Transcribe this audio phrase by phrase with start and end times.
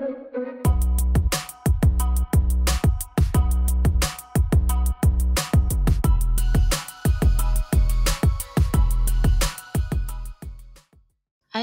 [0.00, 0.08] Hi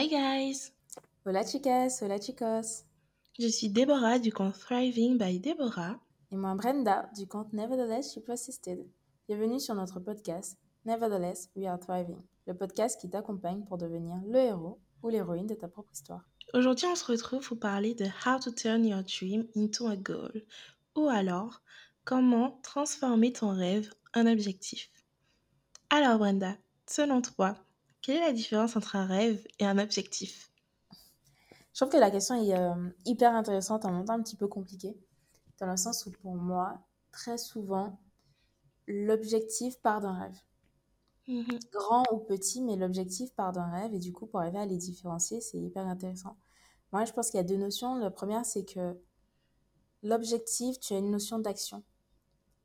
[0.08, 0.72] guys!
[1.26, 2.84] Hola chicas, hola chicos.
[3.40, 6.00] Je suis Déborah du compte Thriving by Déborah.
[6.30, 8.86] Et moi Brenda du compte Nevertheless She Persisted.
[9.28, 14.38] Bienvenue sur notre podcast Nevertheless We Are Thriving, le podcast qui t'accompagne pour devenir le
[14.38, 16.24] héros ou l'héroïne de ta propre histoire.
[16.54, 20.32] Aujourd'hui, on se retrouve pour parler de How to Turn Your Dream into a Goal
[20.96, 21.62] ou alors
[22.06, 24.90] comment transformer ton rêve en objectif.
[25.90, 26.56] Alors Brenda,
[26.90, 27.58] selon toi,
[28.02, 30.50] quelle est la différence entre un rêve et un objectif?
[31.74, 34.48] Je trouve que la question est euh, hyper intéressante, en même temps un petit peu
[34.48, 34.98] compliquée,
[35.60, 36.80] dans le sens où pour moi,
[37.12, 38.00] très souvent,
[38.88, 40.40] l'objectif part d'un rêve.
[41.28, 41.60] Mhm.
[41.72, 44.78] Grand ou petit, mais l'objectif part d'un rêve, et du coup, pour arriver à les
[44.78, 46.38] différencier, c'est hyper intéressant.
[46.94, 47.96] Moi, je pense qu'il y a deux notions.
[47.96, 48.98] La première, c'est que
[50.04, 51.84] l'objectif, tu as une notion d'action.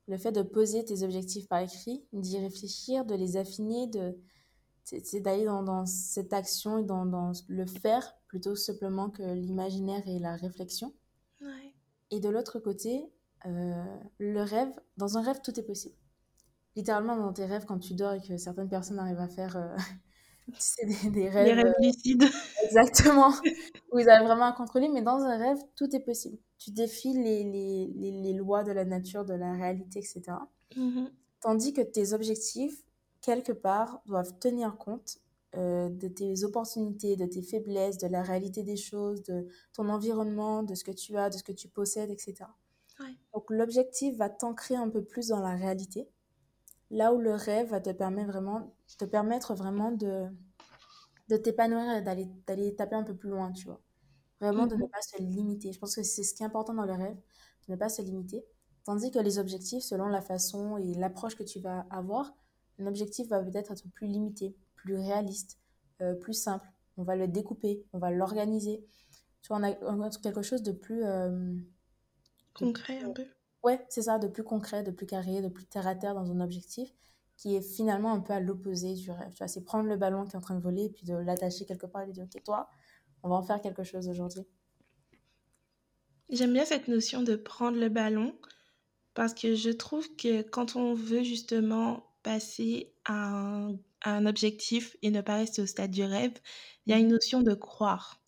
[0.09, 4.17] Le fait de poser tes objectifs par écrit, d'y réfléchir, de les affiner, de
[4.85, 10.03] c'est d'aller dans, dans cette action et dans, dans le faire plutôt simplement que l'imaginaire
[10.09, 10.93] et la réflexion.
[11.41, 11.75] Ouais.
[12.11, 13.09] Et de l'autre côté,
[13.47, 13.85] euh,
[14.19, 15.95] le rêve, dans un rêve, tout est possible.
[16.77, 19.77] Littéralement, dans tes rêves, quand tu dors et que certaines personnes arrivent à faire euh,
[20.53, 22.25] tu sais, des, des rêves, Les rêves euh, lucides.
[22.64, 23.33] exactement,
[23.92, 26.39] où ils arrivent vraiment à contrôler, mais dans un rêve, tout est possible.
[26.59, 30.23] Tu défies les, les, les, les lois de la nature, de la réalité, etc.
[30.77, 31.11] Mhm.
[31.41, 32.83] Tandis que tes objectifs,
[33.20, 35.19] quelque part, doivent tenir compte
[35.57, 40.62] euh, de tes opportunités, de tes faiblesses, de la réalité des choses, de ton environnement,
[40.62, 42.45] de ce que tu as, de ce que tu possèdes, etc.
[43.01, 43.14] Ouais.
[43.34, 46.09] Donc l'objectif va t'ancrer un peu plus dans la réalité,
[46.93, 50.29] là où le rêve va te permettre vraiment, te permettre vraiment de,
[51.29, 53.81] de t'épanouir et d'aller, d'aller taper un peu plus loin, tu vois.
[54.41, 54.89] Vraiment de ne Mhm.
[54.93, 55.73] pas se limiter.
[55.73, 57.17] Je pense que c'est ce qui est important dans le rêve,
[57.69, 58.45] de ne pas se limiter.
[58.85, 62.35] Tandis que les objectifs, selon la façon et l'approche que tu vas avoir,
[62.81, 65.59] un objectif va peut-être être plus limité, plus réaliste,
[66.03, 66.69] euh, plus simple.
[66.98, 68.85] On va le découper, on va l'organiser.
[69.42, 71.05] Tu vois, on a, on a quelque chose de plus...
[71.05, 71.57] euh,
[72.61, 73.27] de Concret plus- un peu.
[73.64, 76.30] Ouais, c'est ça, de plus concret, de plus carré, de plus terre à terre dans
[76.30, 76.95] un objectif
[77.36, 79.30] qui est finalement un peu à l'opposé du rêve.
[79.33, 81.14] Tu vois, c'est prendre le ballon qui est en train de voler et puis de
[81.14, 82.68] l'attacher quelque part et lui dire, ok, toi,
[83.23, 84.46] on va en faire quelque chose aujourd'hui.
[86.30, 88.36] J'aime bien cette notion de prendre le ballon
[89.14, 94.96] parce que je trouve que quand on veut justement passer à un, à un objectif
[95.02, 96.34] et ne pas rester au stade du rêve,
[96.86, 97.12] il y a une Mhm.
[97.12, 98.23] notion de croire.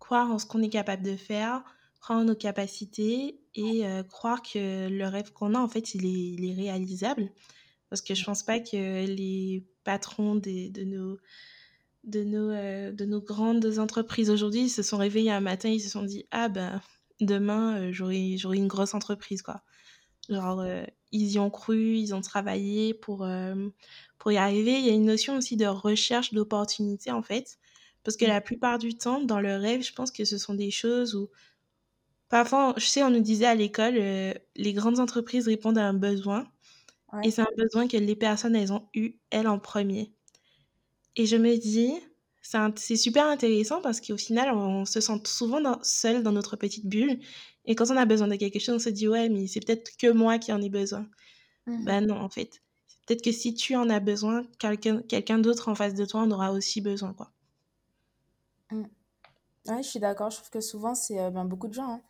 [0.00, 1.64] Croire en ce qu'on est capable de faire,
[2.04, 6.04] croire en nos capacités et euh, croire que le rêve qu'on a, en fait, il
[6.04, 7.30] est, il est réalisable.
[7.88, 11.16] Parce que je pense pas que les patrons des- de nos,
[12.04, 15.88] de nos, euh, de nos grandes entreprises aujourd'hui se sont réveillés un matin, ils se
[15.88, 16.82] sont dit, ah ben,
[17.20, 19.62] demain, euh, j'aurai, une grosse entreprise, quoi.
[20.28, 23.26] Genre, euh, ils y ont cru, ils ont travaillé pour,
[24.18, 24.72] pour y arriver.
[24.78, 27.58] Il y a une notion aussi de recherche d'opportunités, en fait.
[28.02, 28.30] Parce que Mhm.
[28.30, 31.30] la plupart du temps, dans le rêve, je pense que ce sont des choses où...
[32.34, 35.94] Parfois, je sais, on nous disait à l'école, euh, les grandes entreprises répondent à un
[35.94, 36.48] besoin.
[37.22, 37.30] Et Ouais.
[37.30, 40.14] c'est un besoin que les personnes, elles ont eu, elles, en premier.
[41.16, 41.92] Et je me dis,
[42.42, 46.32] c'est un- c'est super intéressant parce qu'au final, on se sent souvent dans- seul dans
[46.32, 47.20] notre petite bulle.
[47.64, 49.96] Et quand on a besoin de quelque chose, on se dit, ouais, mais c'est peut-être
[49.96, 51.08] que moi qui en ai besoin.
[51.66, 51.84] Mhm.
[51.84, 52.62] Ben non, en fait.
[52.88, 56.20] C'est Peut-être que si tu en as besoin, quelqu'un quelqu'un d'autre en face de toi
[56.22, 57.32] en aura aussi besoin, quoi.
[58.70, 58.90] Mhm.
[59.68, 60.30] Ouais, je suis d'accord.
[60.30, 62.02] Je trouve que souvent, c'est euh, ben, beaucoup de gens hein,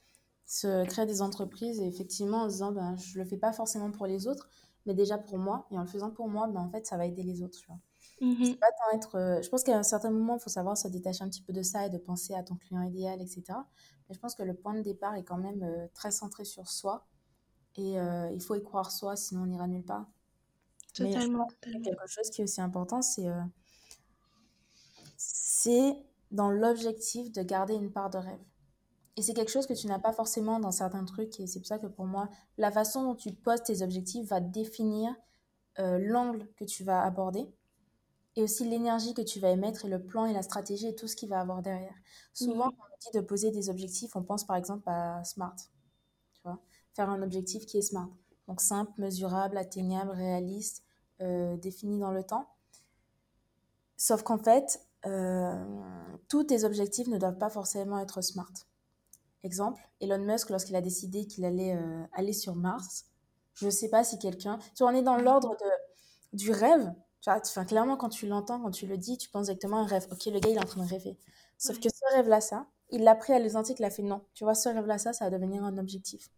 [0.47, 3.91] se créent des entreprises et effectivement en se disant ben, je le fais pas forcément
[3.91, 4.49] pour les autres,
[4.87, 5.66] mais déjà pour moi.
[5.71, 7.59] Et en le faisant pour moi, ben, en fait, ça va aider les autres.
[7.59, 7.78] Tu vois.
[8.21, 8.56] Mhm.
[8.56, 9.16] Pas tant être.
[9.16, 11.53] euh, je pense qu'à un certain moment, il faut savoir se détacher un petit peu
[11.53, 13.44] de ça et de penser à ton client idéal, etc.
[14.09, 16.69] Mais je pense que le point de départ est quand même euh, très centré sur
[16.69, 17.06] soi.
[17.76, 20.06] Et euh, il faut y croire soi, sinon on n'ira nulle part.
[20.99, 21.81] Mais je Totalement, pense totalement.
[21.82, 23.41] quelque chose qui est aussi important, c'est euh,
[25.16, 25.97] c'est
[26.31, 28.41] dans l'objectif de garder une part de rêve.
[29.16, 31.38] Et c'est quelque chose que tu n'as pas forcément dans certains trucs.
[31.40, 32.28] Et c'est pour ça que pour moi,
[32.58, 35.14] la façon dont tu poses tes objectifs va définir
[35.78, 37.49] euh, l'angle que tu vas aborder
[38.37, 41.06] et aussi l'énergie que tu vas émettre et le plan et la stratégie et tout
[41.06, 41.94] ce qu'il va avoir derrière.
[42.32, 42.72] Souvent, Mhm.
[42.72, 45.56] quand on dit de poser des objectifs, on pense par exemple à SMART.
[46.34, 46.58] Tu vois,
[46.94, 48.08] faire un objectif qui est SMART.
[48.49, 50.82] Donc simple, mesurable, atteignable, réaliste,
[51.20, 52.49] euh, défini dans le temps.
[53.96, 55.64] Sauf qu'en fait, euh,
[56.28, 58.52] tous tes objectifs ne doivent pas forcément être SMART.
[59.44, 63.06] Exemple, Elon Musk, lorsqu'il a décidé qu'il allait euh, aller sur Mars,
[63.55, 64.58] je ne sais pas si quelqu'un...
[64.75, 66.93] Tu vois, on est dans l'ordre de, du rêve.
[67.20, 69.81] Tu vois, enfin, clairement, quand tu l'entends, quand tu le dis, tu penses exactement à
[69.82, 70.06] un rêve.
[70.12, 71.19] Ok, le gars, il est en train de rêver.
[71.58, 71.81] Sauf Ouais.
[71.81, 74.23] que ce rêve-là, ça, il l'a pris à l'identique, il a fait non.
[74.35, 76.31] Tu vois, ce rêve-là, ça, ça va devenir un objectif.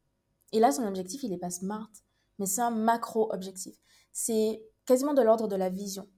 [0.52, 1.90] Et là, son objectif, il n'est pas smart,
[2.38, 3.76] mais c'est un macro-objectif.
[4.12, 6.08] C'est quasiment de l'ordre de la vision.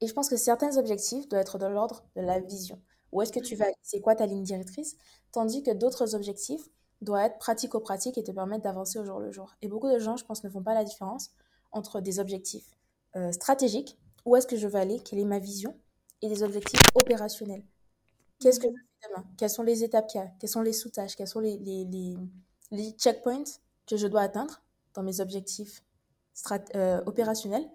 [0.00, 2.80] Et je pense que certains objectifs doivent être de l'ordre de la vision.
[3.12, 3.66] Où est-ce que tu vas?
[3.82, 4.96] C'est quoi ta ligne directrice?
[5.34, 6.70] Tandis que d'autres objectifs
[7.00, 9.56] doivent être pratico-pratiques et te permettre d'avancer au jour le jour.
[9.62, 11.32] Et beaucoup de gens, je pense, ne font pas la différence
[11.72, 12.70] entre des objectifs
[13.16, 15.76] euh, stratégiques, où est-ce que je veux aller, quelle est ma vision,
[16.22, 17.64] et des objectifs opérationnels.
[18.38, 19.26] Qu'est-ce que je fais demain?
[19.36, 20.28] Quelles sont les étapes qu'il y a?
[20.38, 21.16] Quelles sont les sous-tâches?
[21.16, 22.16] Quels sont les,
[22.96, 23.58] checkpoints
[23.88, 24.62] que je dois atteindre
[24.94, 25.82] dans mes objectifs
[26.76, 27.68] euh, opérationnels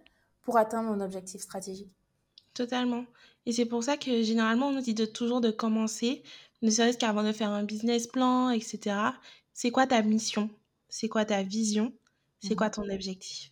[0.44, 1.94] pour atteindre mon objectif stratégique?
[2.54, 3.06] Totalement.
[3.46, 6.24] Et c'est pour ça que généralement, on nous dit de toujours de commencer,
[6.62, 8.96] ne serait-ce qu'avant de faire un business plan, etc.
[9.54, 10.50] C'est quoi ta mission?
[10.90, 11.94] C'est quoi ta vision?
[12.42, 13.52] C'est quoi ton objectif?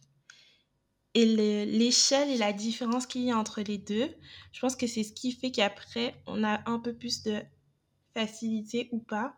[1.14, 1.26] Et
[1.66, 4.10] l'échelle et la différence qu'il y a entre les deux,
[4.52, 7.42] je pense que c'est ce qui fait qu'après, on a un peu plus de
[8.14, 9.36] facilité ou pas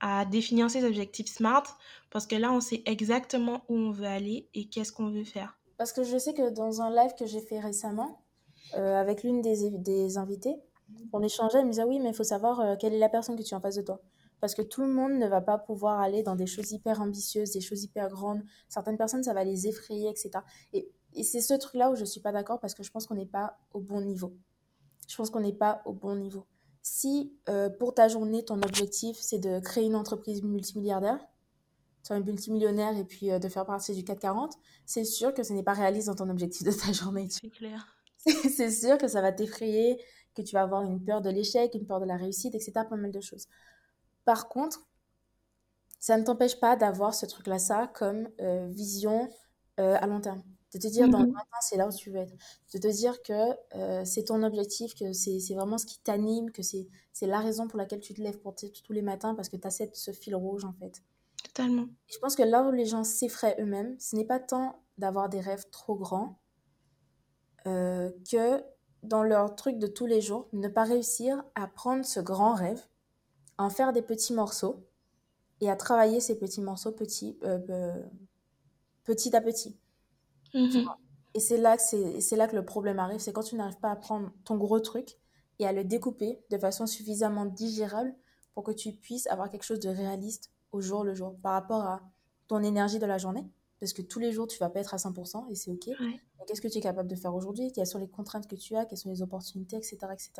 [0.00, 1.78] à définir ses objectifs SMART,
[2.10, 5.58] parce que là, on sait exactement où on veut aller et qu'est-ce qu'on veut faire.
[5.76, 8.22] Parce que je sais que dans un live que j'ai fait récemment,
[8.74, 10.56] euh, avec l'une des, des invités,
[11.12, 13.36] on échangeait, elle me disait oui, mais il faut savoir euh, quelle est la personne
[13.36, 14.00] que tu as en face de toi.
[14.40, 17.50] Parce que tout le monde ne va pas pouvoir aller dans des choses hyper ambitieuses,
[17.50, 18.42] des choses hyper grandes.
[18.68, 20.30] Certaines personnes, ça va les effrayer, etc.
[20.72, 23.06] Et, et c'est ce truc-là où je ne suis pas d'accord parce que je pense
[23.06, 24.34] qu'on n'est pas au bon niveau.
[25.08, 26.46] Je pense qu'on n'est pas au bon niveau.
[26.82, 31.18] Si euh, pour ta journée, ton objectif, c'est de créer une entreprise multimilliardaire,
[32.10, 34.54] es multimillionnaire et puis de faire partie du 440,
[34.86, 37.28] c'est sûr que ce n'est pas réaliste dans ton objectif de ta journée.
[37.30, 37.86] C'est clair.
[38.26, 39.98] c'est sûr que ça va t'effrayer,
[40.42, 42.72] que tu vas avoir une peur de l'échec, une peur de la réussite, etc.
[42.88, 43.46] Pas mal de choses.
[44.24, 44.86] Par contre,
[46.00, 49.28] ça ne t'empêche pas d'avoir ce truc-là, ça, comme euh, vision
[49.78, 50.42] euh, à long terme.
[50.72, 52.32] De te dire, dans le matin, c'est là où tu veux être.
[52.72, 56.62] De te dire que euh, c'est ton objectif, que c'est vraiment ce qui t'anime, que
[56.62, 56.86] c'est
[57.22, 59.70] la raison pour laquelle tu te lèves pour tous les matins, parce que tu as
[59.70, 61.02] cette, ce fil rouge, en fait.
[61.42, 61.86] Totalement.
[62.06, 65.40] je pense que là où les gens s'effraient eux-mêmes, ce n'est pas tant d'avoir des
[65.40, 66.38] rêves trop grands,
[67.64, 68.62] que
[69.02, 72.82] dans leur truc de tous les jours, ne pas réussir à prendre ce grand rêve,
[73.58, 74.86] à en faire des petits morceaux
[75.60, 77.94] et à travailler ces petits morceaux petit, euh,
[79.04, 79.76] petit à petit.
[80.54, 80.86] Mhm.
[81.34, 83.90] Et c'est là, que c'est là que le problème arrive, c'est quand tu n'arrives pas
[83.90, 85.16] à prendre ton gros truc
[85.60, 88.14] et à le découper de façon suffisamment digérable
[88.54, 91.84] pour que tu puisses avoir quelque chose de réaliste au jour le jour par rapport
[91.84, 92.00] à
[92.48, 93.48] ton énergie de la journée
[93.80, 95.88] parce que tous les jours, tu vas pas être à 100% et c'est OK.
[96.46, 97.72] Qu'est-ce que tu es capable de faire aujourd'hui?
[97.72, 98.84] Quelles sont les contraintes que tu as?
[98.84, 99.96] Quelles sont les opportunités, etc.
[100.12, 100.30] etc.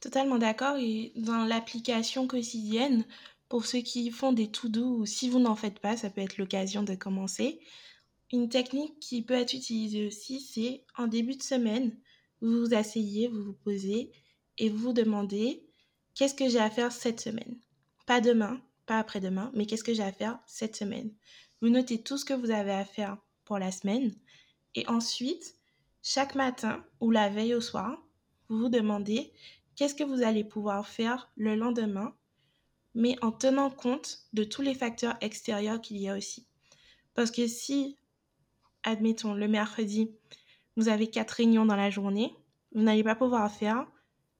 [0.00, 0.76] Totalement d'accord.
[0.76, 3.04] Et dans l'application quotidienne,
[3.48, 6.20] pour ceux qui font des tout doux ou si vous n'en faites pas, ça peut
[6.20, 7.60] être l'occasion de commencer.
[8.32, 11.96] Une technique qui peut être utilisée aussi, c'est en début de semaine,
[12.40, 14.10] vous vous asseyez, vous vous posez
[14.58, 15.64] et vous vous demandez
[16.14, 17.56] qu'est-ce que j'ai à faire cette semaine?
[18.06, 21.12] Pas demain, pas après-demain, mais qu'est-ce que j'ai à faire cette semaine?
[21.64, 23.16] Vous notez tout ce que vous avez à faire
[23.46, 24.14] pour la semaine.
[24.74, 25.56] Et ensuite,
[26.02, 28.02] chaque matin ou la veille au soir,
[28.50, 29.32] vous vous demandez
[29.74, 32.14] qu'est-ce que vous allez pouvoir faire le lendemain,
[32.94, 36.46] mais en tenant compte de tous les facteurs extérieurs qu'il y a aussi.
[37.14, 37.96] Parce que si,
[38.82, 40.10] admettons, le mercredi,
[40.76, 42.34] vous avez quatre réunions dans la journée,
[42.72, 43.86] vous n'allez pas pouvoir faire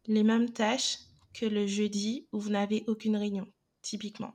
[0.08, 0.98] les mêmes tâches
[1.32, 3.50] que le jeudi où vous n'avez aucune réunion,
[3.80, 4.34] typiquement.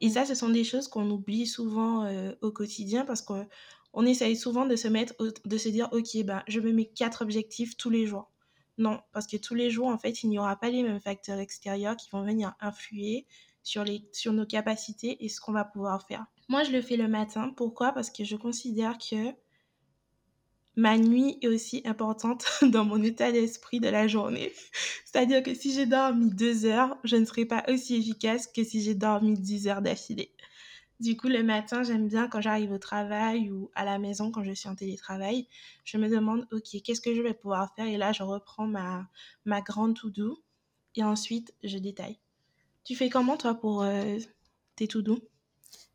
[0.00, 4.36] Et ça, ce sont des choses qu'on oublie souvent euh, au quotidien parce qu'on essaye
[4.36, 7.90] souvent de se mettre, de se dire, ok, ben, je me mets quatre objectifs tous
[7.90, 8.30] les jours.
[8.78, 11.38] Non, parce que tous les jours, en fait, il n'y aura pas les mêmes facteurs
[11.38, 13.26] extérieurs qui vont venir influer
[13.62, 16.24] sur, les, sur nos capacités et ce qu'on va pouvoir faire.
[16.48, 17.52] Moi, je le fais le matin.
[17.56, 17.92] Pourquoi?
[17.92, 19.34] Parce que je considère que
[20.76, 24.52] ma nuit est aussi importante dans mon état d'esprit de la journée.
[25.04, 28.82] C'est-à-dire que si j'ai dormi deux heures, je ne serai pas aussi efficace que si
[28.82, 30.32] j'ai dormi dix heures d'affilée.
[31.00, 34.44] Du coup, le matin, j'aime bien quand j'arrive au travail ou à la maison quand
[34.44, 35.48] je suis en télétravail,
[35.84, 39.08] je me demande, OK, qu'est-ce que je vais pouvoir faire Et là, je reprends ma,
[39.46, 40.42] ma grande to-do
[40.96, 42.18] et ensuite, je détaille.
[42.84, 44.18] Tu fais comment, toi, pour euh,
[44.76, 45.29] tes to-do?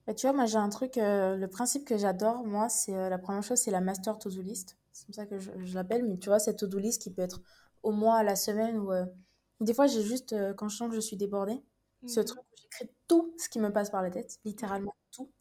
[0.08, 3.10] Bah, tu vois, moi j'ai un truc, euh, le principe que j'adore, moi, c'est euh,
[3.10, 4.78] la première chose, c'est la master to-do list.
[4.92, 7.42] C'est comme ça que je, l'appelle, mais tu vois, cette to-do list qui peut être
[7.84, 9.06] au mois, à la semaine, ou euh,
[9.62, 11.62] des fois j'ai juste, quand je sens que je suis débordée,
[12.08, 12.26] ce mhm.
[12.26, 15.32] truc où j'écris tout ce qui me passe par la tête, littéralement tout.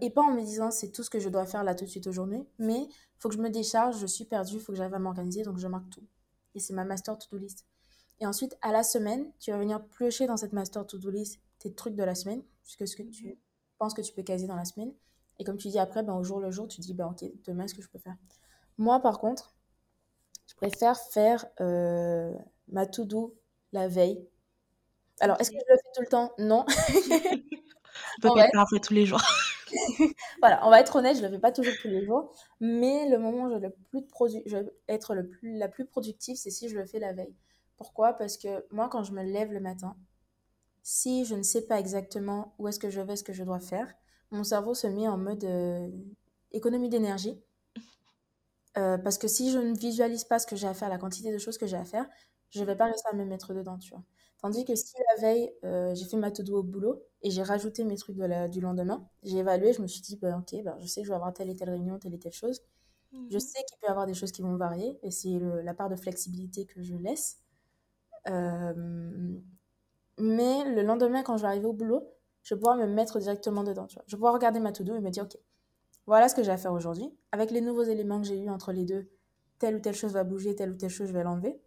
[0.00, 1.90] et pas en me disant c'est tout ce que je dois faire là tout de
[1.90, 4.78] suite aujourd'hui, mais il faut que je me décharge, je suis perdue, il faut que
[4.78, 6.04] j'arrive à m'organiser, donc je marque tout.
[6.54, 7.64] Et c'est ma master to-do list.
[8.20, 11.72] Et ensuite, à la semaine, tu vas venir piocher dans cette master to-do list tes
[11.72, 13.38] trucs de la semaine, puisque ce que tu
[13.94, 14.92] que tu peux caser dans la semaine.
[15.38, 17.66] Et comme tu dis après, ben, au jour le jour, tu dis, ben, ok, demain,
[17.66, 18.16] ce que je peux faire
[18.78, 19.54] Moi, par contre,
[20.48, 22.34] je préfère faire euh,
[22.68, 23.36] ma to-do
[23.72, 24.26] la veille,
[25.20, 26.32] Alors, est-ce que je le fais tout le temps?
[26.38, 26.64] Non.
[28.18, 29.22] On peut pas va être parfait tous les jours.
[30.40, 33.18] Voilà, on va être honnête, je le fais pas toujours tous les jours, mais le
[33.18, 36.50] moment où je, le plus produ- je vais être le plus, la plus productive, c'est
[36.50, 37.34] si je le fais la veille.
[37.76, 38.12] Pourquoi?
[38.12, 39.96] Parce que moi, quand je me lève le matin,
[40.82, 43.60] si je ne sais pas exactement où est-ce que je vais, ce que je dois
[43.60, 43.92] faire,
[44.30, 45.88] mon cerveau se met en mode euh,
[46.52, 47.40] économie d'énergie.
[48.78, 51.30] Euh, parce que si je ne visualise pas ce que j'ai à faire, la quantité
[51.32, 52.06] de choses que j'ai à faire,
[52.50, 54.02] je vais pas réussir à me mettre dedans, tu vois.
[54.40, 57.84] Tandis que si la veille, euh, j'ai fait ma to-do au boulot et j'ai rajouté
[57.84, 60.76] mes trucs de la- du lendemain, j'ai évalué, je me suis dit, bah, ok, bah,
[60.80, 62.60] je sais que je vais avoir telle et telle réunion, telle et telle chose.
[63.30, 63.40] Je Mhm.
[63.40, 65.96] sais qu'il peut y avoir des choses qui vont varier et c'est la part de
[65.96, 67.40] flexibilité que je laisse.
[68.28, 69.38] Euh,
[70.18, 72.08] mais le lendemain, quand je vais arriver au boulot,
[72.42, 74.04] je vais pouvoir me mettre directement dedans, tu vois.
[74.06, 75.36] Je vais pouvoir regarder ma to-do et me dire, ok,
[76.06, 77.10] voilà ce que j'ai à faire aujourd'hui.
[77.32, 79.10] Avec les nouveaux éléments que j'ai eus entre les deux,
[79.58, 81.60] telle ou telle chose va bouger, telle ou telle chose, je vais l'enlever.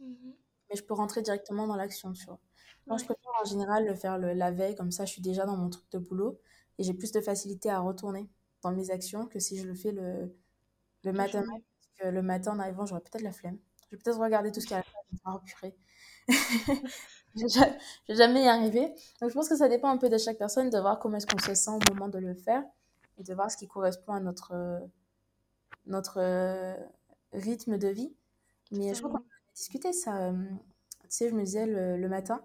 [0.00, 0.34] Mhm.
[0.70, 2.40] Mais je peux rentrer directement dans l'action, tu vois.
[2.86, 5.44] Moi, je préfère en général le faire le, la veille, comme ça, je suis déjà
[5.46, 6.40] dans mon truc de boulot
[6.78, 8.28] et j'ai plus de facilité à retourner
[8.62, 10.34] dans mes actions que si je le fais le,
[11.04, 11.42] le matin.
[11.44, 13.58] Parce que le matin, en arrivant, j'aurai peut-être la flemme.
[13.90, 15.40] Je vais peut-être regarder tout ce qu'il y a à faire.
[15.46, 15.76] Je vais
[17.42, 17.68] me dire, purée.
[17.68, 17.78] Je vais ja-
[18.08, 18.94] je vais jamais y arriver.
[19.20, 21.26] Donc, je pense que ça dépend un peu de chaque personne, de voir comment est-ce
[21.26, 22.64] qu'on se sent au moment de le faire
[23.18, 24.78] et de voir ce qui correspond à notre, euh,
[25.86, 26.74] notre euh,
[27.32, 28.14] rythme de vie.
[28.72, 30.28] Mais je crois qu'on a discuté ça.
[30.28, 30.32] euh,
[31.02, 32.42] tu sais, je me disais le, le matin,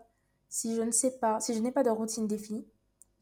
[0.50, 2.68] si je ne sais pas, si je n'ai pas de routine définie,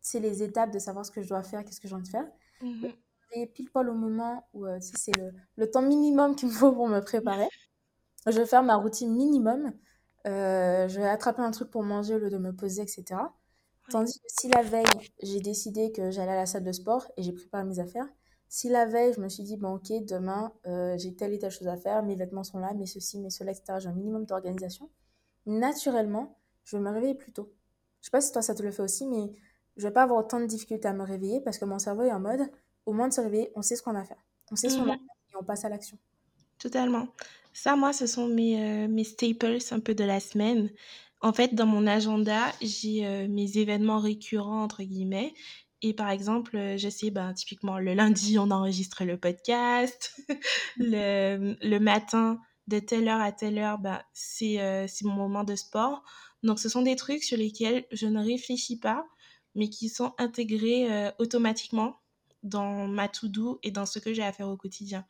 [0.02, 2.10] c'est les étapes de savoir ce que je dois faire, qu'est-ce que j'ai envie de
[2.10, 2.28] faire.
[2.62, 2.94] Mhm.
[3.34, 6.72] Et pile poil au moment où euh, c'est le, le temps minimum qu'il me faut
[6.72, 7.48] pour me préparer.
[8.28, 9.74] Je vais faire ma routine minimum.
[10.28, 13.22] Euh, je vais attraper un truc pour manger au lieu de me poser, etc.
[13.90, 14.86] Tandis que si la veille,
[15.24, 18.08] j'ai décidé que j'allais à la salle de sport et j'ai préparé mes affaires,
[18.50, 21.52] si la veille, je me suis dit, bon, ok, demain, euh, j'ai telle et telle
[21.52, 24.26] chose à faire, mes vêtements sont là, mes ceci, mes cela, etc., j'ai un minimum
[24.26, 24.90] d'organisation,
[25.46, 27.54] naturellement, je vais me réveiller plus tôt.
[28.02, 29.32] Je sais pas si toi, ça te le fait aussi, mais
[29.78, 32.12] je vais pas avoir autant de difficultés à me réveiller parce que mon cerveau est
[32.12, 32.42] en mode,
[32.86, 34.24] au moins de se réveiller, on sait ce qu'on a à faire.
[34.52, 34.98] On sait ce qu'on a à Mhm.
[34.98, 35.98] faire et on passe à l'action.
[36.60, 37.08] Totalement.
[37.54, 40.70] Ça, moi, ce sont mes, euh, mes staples un peu de la semaine.
[41.22, 45.34] En fait, dans mon agenda, j'ai euh, mes événements récurrents, entre guillemets.
[45.82, 50.16] Et par exemple, euh, je sais, ben, typiquement, le lundi, on enregistre le podcast.
[50.78, 54.58] Le, le matin, de telle heure à telle heure, ben, c'est
[55.04, 56.04] mon moment de sport.
[56.44, 59.06] Donc, ce sont des trucs sur lesquels je ne réfléchis pas,
[59.56, 62.00] mais qui sont intégrés automatiquement
[62.44, 65.06] dans ma to-do et dans ce que j'ai à faire au quotidien.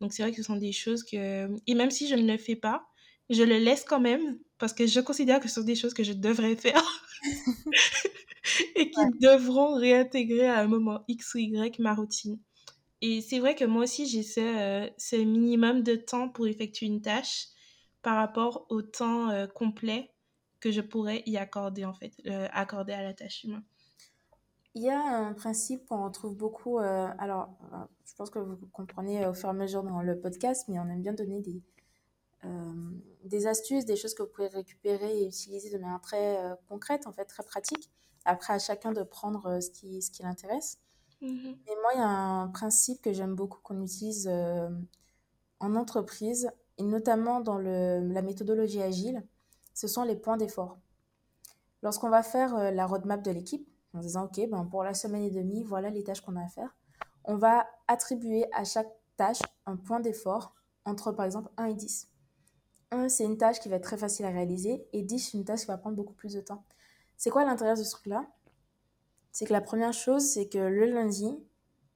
[0.00, 1.48] Donc c'est vrai que ce sont des choses que...
[1.66, 2.86] Et même si je ne le fais pas,
[3.30, 6.04] je le laisse quand même parce que je considère que ce sont des choses que
[6.04, 6.82] je devrais faire
[8.76, 9.10] et qui Ouais.
[9.20, 12.38] devront réintégrer à un moment X ou Y ma routine.
[13.02, 16.86] Et c'est vrai que moi aussi, j'ai ce, euh, ce minimum de temps pour effectuer
[16.86, 17.48] une tâche
[18.02, 20.12] par rapport au temps euh, complet
[20.60, 23.64] que je pourrais y accorder, en fait, euh, accorder à la tâche humaine.
[24.74, 26.78] Il y a un principe qu'on retrouve beaucoup.
[26.78, 27.76] euh, alors, euh,
[28.06, 30.88] je pense que vous comprenez au fur et à mesure dans le podcast, mais on
[30.88, 31.62] aime bien donner des,
[32.44, 32.90] euh,
[33.22, 36.38] des astuces, des choses que vous pouvez récupérer et utiliser de manière très
[36.68, 37.88] concrète, en fait, très pratique.
[38.24, 40.78] Après, à chacun de prendre ce qui, ce qui l'intéresse.
[41.20, 41.56] Mhm.
[41.68, 44.28] Et moi, il y a un principe que j'aime beaucoup qu'on utilise
[45.60, 49.24] en entreprise, et notamment dans le, la méthodologie agile,
[49.72, 50.78] ce sont les points d'effort.
[51.82, 55.30] Lorsqu'on va faire la roadmap de l'équipe, en disant, OK, ben, pour la semaine et
[55.30, 56.76] demie, voilà les tâches qu'on a à faire,
[57.24, 62.10] on va attribuer à chaque tâche un point d'effort entre, par exemple, 1 et 10.
[62.90, 65.44] 1, c'est une tâche qui va être très facile à réaliser, et 10, c'est une
[65.44, 66.64] tâche qui va prendre beaucoup plus de temps.
[67.16, 68.26] C'est quoi l'intérêt de ce truc-là?
[69.32, 71.38] C'est que la première chose, c'est que le lundi,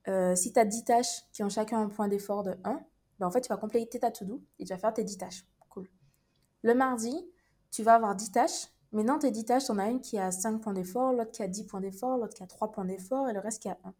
[0.08, 2.80] euh, si tu as 10 tâches qui ont chacun un point d'effort de 1,
[3.18, 5.46] ben en fait, tu vas compléter ta to-do et tu vas faire tes 10 tâches.
[5.68, 5.88] Cool.
[6.62, 7.14] Le mardi,
[7.70, 10.18] tu vas avoir 10 tâches, mais dans tes 10 tâches, tu en as une qui
[10.18, 12.84] a 5 points d'effort, l'autre qui a 10 points d'effort, l'autre qui a 3 points
[12.84, 13.94] d'effort et le reste qui a 1.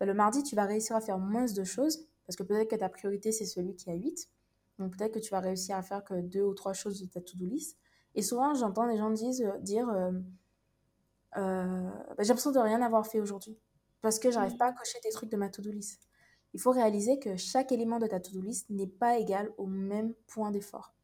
[0.00, 2.76] Ben, le mardi, tu vas réussir à faire moins de choses parce que peut-être que
[2.76, 4.28] ta priorité, c'est celui qui a 8.
[4.78, 7.20] Donc peut-être que tu vas réussir à faire que 2 ou 3 choses de ta
[7.20, 7.78] to-do list.
[8.14, 10.10] Et souvent, j'entends des gens disent, dire euh,
[11.36, 13.58] euh, ben, J'ai l'impression de rien avoir fait aujourd'hui
[14.00, 16.00] parce que j'arrive pas à cocher des trucs de ma to-do list.
[16.52, 20.14] Il faut réaliser que chaque élément de ta to-do list n'est pas égal au même
[20.26, 20.95] point d'effort.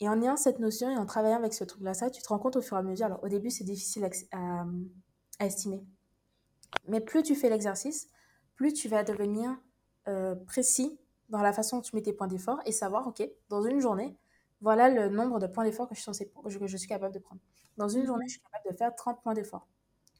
[0.00, 2.38] Et en ayant cette notion et en travaillant avec ce truc-là, ça, tu te rends
[2.38, 3.06] compte au fur et à mesure.
[3.06, 4.64] Alors, au début, c'est difficile à,
[5.40, 5.84] estimer.
[6.88, 8.08] Mais plus tu fais l'exercice,
[8.56, 9.56] plus tu vas devenir
[10.08, 10.98] euh, précis
[11.28, 14.16] dans la façon dont tu mets tes points d'effort et savoir, OK, dans une journée,
[14.60, 17.40] voilà le nombre de points d'effort que, que, que je suis capable de prendre.
[17.76, 19.66] Dans une journée, je suis capable de faire 30 points d'effort.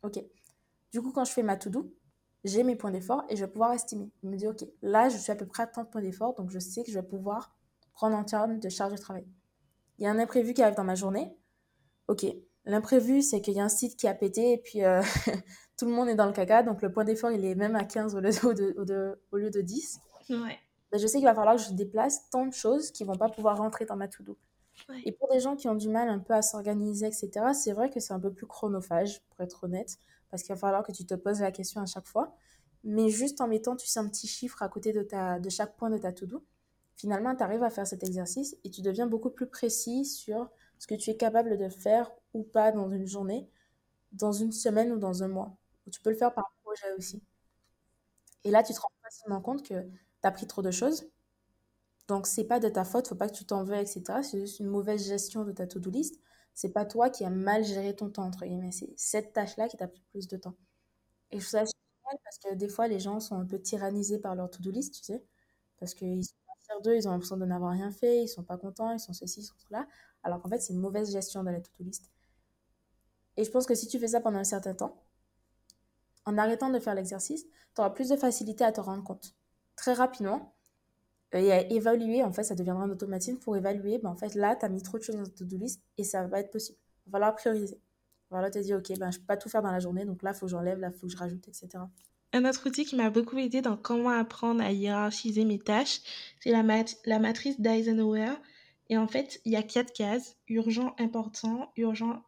[0.02, 0.22] OK.
[0.92, 1.92] Du coup, quand je fais ma to-do,
[2.44, 4.10] j'ai mes points d'effort et je vais pouvoir estimer.
[4.22, 6.50] Je me dis, OK, là, je suis à peu près à 30 points d'effort, donc
[6.50, 7.54] je sais que je vais pouvoir
[7.94, 9.24] prendre en termes de charge de travail.
[9.98, 11.36] Il y a un imprévu qui arrive dans ma journée.
[12.08, 12.26] Ok,
[12.66, 15.02] L'imprévu, c'est qu'il y a un site qui a pété et puis euh,
[15.78, 16.62] tout le monde est dans le caca.
[16.62, 18.30] Donc le point d'effort, il est même à 15 au lieu
[18.84, 20.00] de, au lieu de 10.
[20.30, 20.58] Ouais.
[20.90, 23.28] Ben, je sais qu'il va falloir que je déplace tant de choses qui vont pas
[23.28, 24.38] pouvoir rentrer dans ma to-do.
[25.04, 27.90] Et pour des gens qui ont du mal un peu à s'organiser, etc., c'est vrai
[27.90, 29.98] que c'est un peu plus chronophage, pour être honnête,
[30.30, 32.34] parce qu'il va falloir que tu te poses la question à chaque fois.
[32.82, 35.76] Mais juste en mettant, tu sais, un petit chiffre à côté de, ta, de chaque
[35.76, 36.44] point de ta to-do,
[37.04, 40.86] finalement, tu arrives à faire cet exercice et tu deviens beaucoup plus précis sur ce
[40.86, 43.46] que tu es capable de faire ou pas dans une journée,
[44.12, 45.54] dans une semaine ou dans un mois.
[45.92, 47.22] tu peux le faire par projet aussi.
[48.44, 49.90] Et là, tu te rends facilement compte que tu
[50.22, 51.06] as pris trop de choses.
[52.08, 54.22] Donc, c'est pas de ta faute, faut pas que tu t'en veuilles, etc.
[54.22, 56.18] C'est juste une mauvaise gestion de ta to-do list.
[56.54, 58.72] C'est pas toi qui as mal géré ton temps, entre guillemets.
[58.72, 60.54] C'est cette tâche-là qui t'a pris plus de temps.
[61.32, 64.18] Et je trouve ça génial parce que des fois, les gens sont un peu tyrannisés
[64.18, 65.22] par leur to-do list, tu sais.
[65.80, 66.34] Parce qu'ils sont
[66.74, 69.12] pas d'eux, ils ont l'impression de n'avoir rien fait, ils sont pas contents, ils sont
[69.12, 69.86] ceci, ils sont cela.
[70.22, 72.10] Alors qu'en fait, c'est une mauvaise gestion de la to-do list.
[73.36, 75.02] Et je pense que si tu fais ça pendant un certain temps,
[76.26, 79.34] en arrêtant de faire l'exercice, tu auras plus de facilité à te rendre compte.
[79.76, 80.54] Très rapidement,
[81.32, 84.54] et à évaluer, en fait, ça deviendra un automatisme pour évaluer, ben, en fait, là,
[84.54, 86.78] tu as mis trop de choses dans ta to-do list et ça va être possible.
[87.06, 87.76] Il va falloir prioriser.
[87.76, 90.04] Il va falloir te dire, OK, ben, je peux pas tout faire dans la journée,
[90.04, 91.68] donc là, il faut que j'enlève, là, il faut que je rajoute, etc.
[92.32, 96.00] Un autre outil qui m'a beaucoup aidé dans comment apprendre à hiérarchiser mes tâches,
[96.40, 96.62] c'est la,
[97.04, 98.32] la matrice d'Eisenhower.
[98.88, 102.22] Et en fait, il y a quatre cases urgent, important, urgent,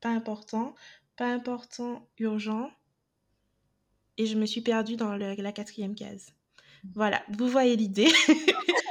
[0.00, 0.74] pas important,
[1.16, 2.70] pas important, urgent.
[4.18, 6.32] Et je me suis perdue dans la quatrième case.
[6.94, 8.12] Voilà, vous voyez l'idée.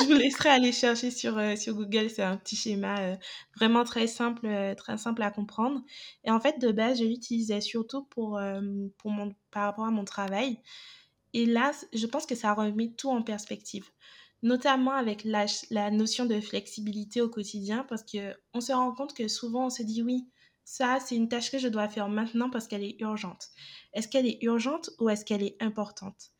[0.00, 3.16] je vous laisserai aller chercher sur, euh, Google, c'est un petit schéma euh,
[3.56, 5.82] vraiment très simple, euh, très simple à comprendre.
[6.24, 8.40] Et en fait, de base, je l'utilisais surtout pour,
[9.50, 10.58] par rapport à mon travail.
[11.32, 13.86] Et là, je pense que ça remet tout en perspective
[14.42, 19.28] notamment avec la, la, notion de flexibilité au quotidien, parce qu'on se rend compte que
[19.28, 20.30] souvent on se dit oui,
[20.64, 23.48] ça c'est une tâche que je dois faire maintenant parce qu'elle est urgente.
[23.92, 26.30] Est-ce qu'elle est urgente ou est-ce qu'elle est importante?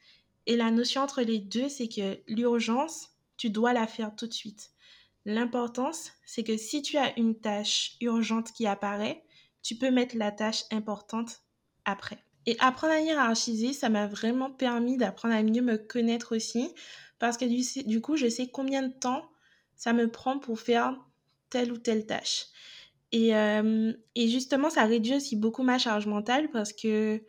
[0.46, 3.09] Et la notion entre les deux, c'est que l'urgence,
[3.40, 4.70] tu dois la faire tout de suite.
[5.24, 9.24] L'importance, c'est que si tu as une tâche urgente qui apparaît,
[9.62, 11.40] tu peux mettre la tâche importante
[11.86, 12.22] après.
[12.44, 16.74] Et apprendre à hiérarchiser, ça m'a vraiment permis d'apprendre à mieux me connaître aussi,
[17.18, 17.46] parce que
[17.86, 19.24] du, coup, je sais combien de temps
[19.74, 20.94] ça me prend pour faire
[21.48, 22.44] telle ou telle tâche.
[23.10, 27.22] Et, euh, et, justement, ça réduit aussi beaucoup ma charge mentale parce que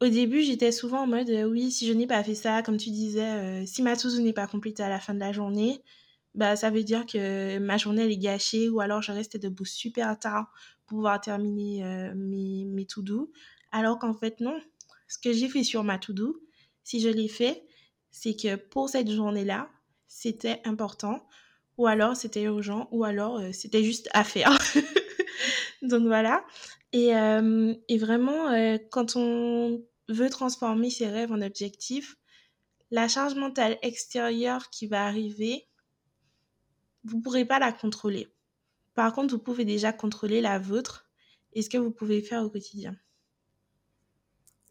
[0.00, 2.76] au début, j'étais souvent en mode euh, oui, si je n'ai pas fait ça, comme
[2.76, 5.82] tu disais, euh, si ma to n'est pas complétée à la fin de la journée,
[6.34, 10.18] bah, ça veut dire que ma journée est gâchée ou alors je reste debout super
[10.18, 10.50] tard
[10.86, 11.82] pour pouvoir terminer
[12.14, 13.32] mes, mes to-do.
[13.72, 14.58] Alors qu'en fait, non.
[15.08, 16.42] Ce que j'ai fait sur ma to-do,
[16.82, 17.64] si je l'ai fait,
[18.10, 19.68] c'est que pour cette journée-là,
[20.08, 21.26] c'était important,
[21.76, 24.56] ou alors c'était urgent, ou alors euh, c'était juste à faire.
[25.82, 26.44] Donc voilà.
[26.96, 32.16] Et, euh, et vraiment, euh, quand on veut transformer ses rêves en objectifs,
[32.90, 35.68] la charge mentale extérieure qui va arriver,
[37.04, 38.32] vous ne pourrez pas la contrôler.
[38.94, 41.06] Par contre, vous pouvez déjà contrôler la vôtre
[41.52, 42.96] et ce que vous pouvez faire au quotidien.